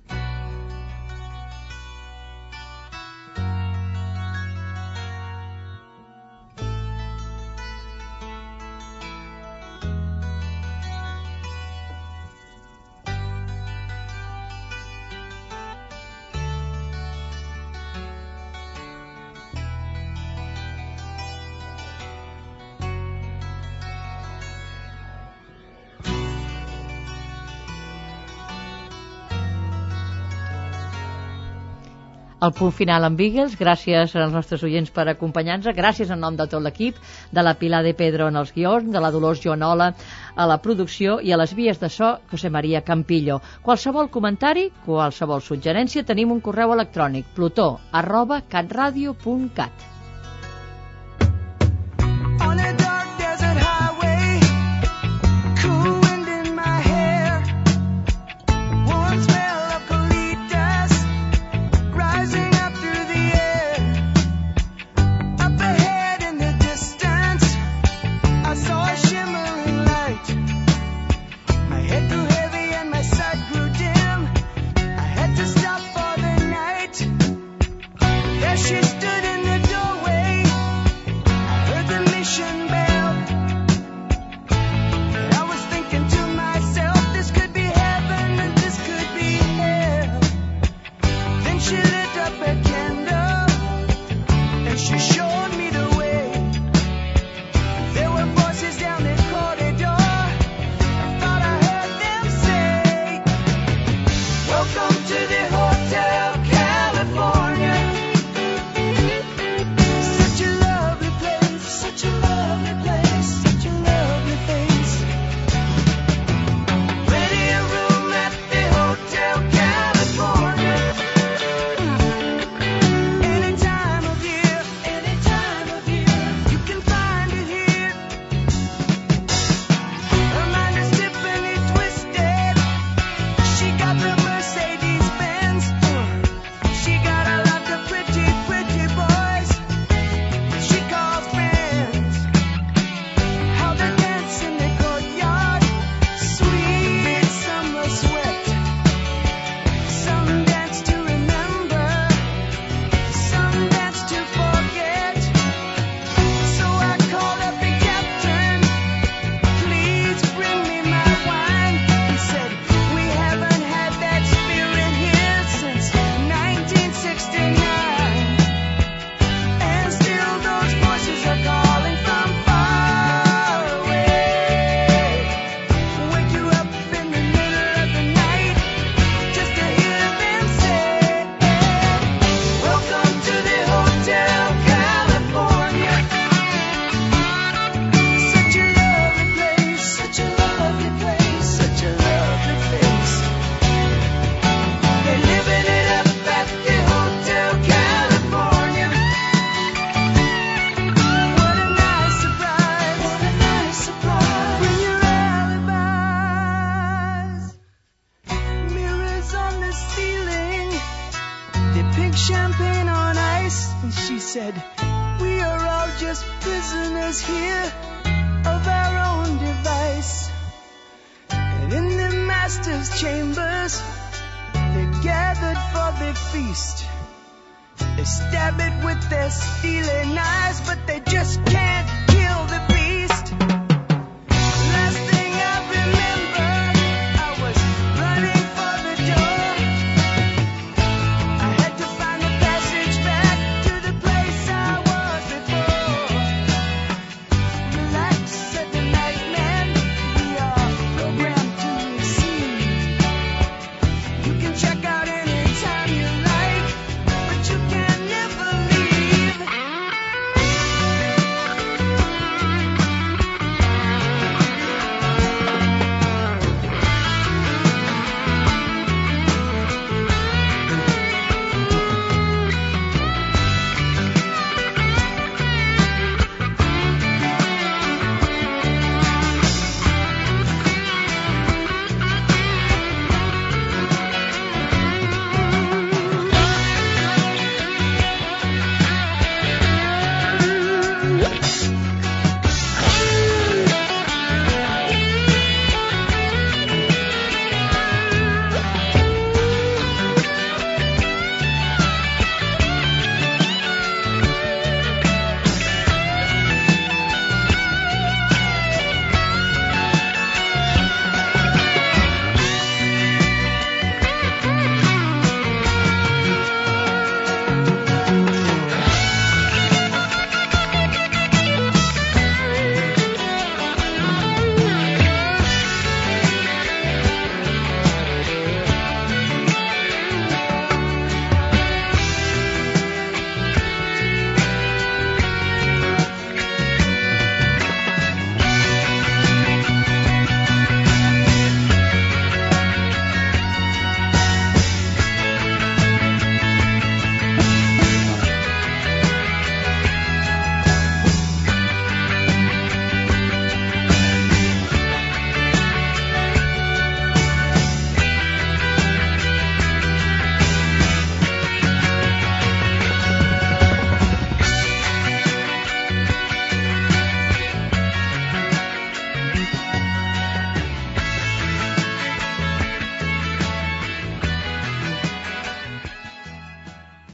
[32.47, 36.47] El punt final amb Eagles, gràcies als nostres oients per acompanyar-nos, gràcies en nom de
[36.53, 37.01] tot l'equip,
[37.35, 39.91] de la Pilar de Pedro en els guions, de la Dolors Joanola
[40.37, 43.43] a la producció i a les vies de so, José María Campillo.
[43.67, 49.98] Qualsevol comentari, qualsevol suggerència, tenim un correu electrònic, plutó arroba catradio.cat.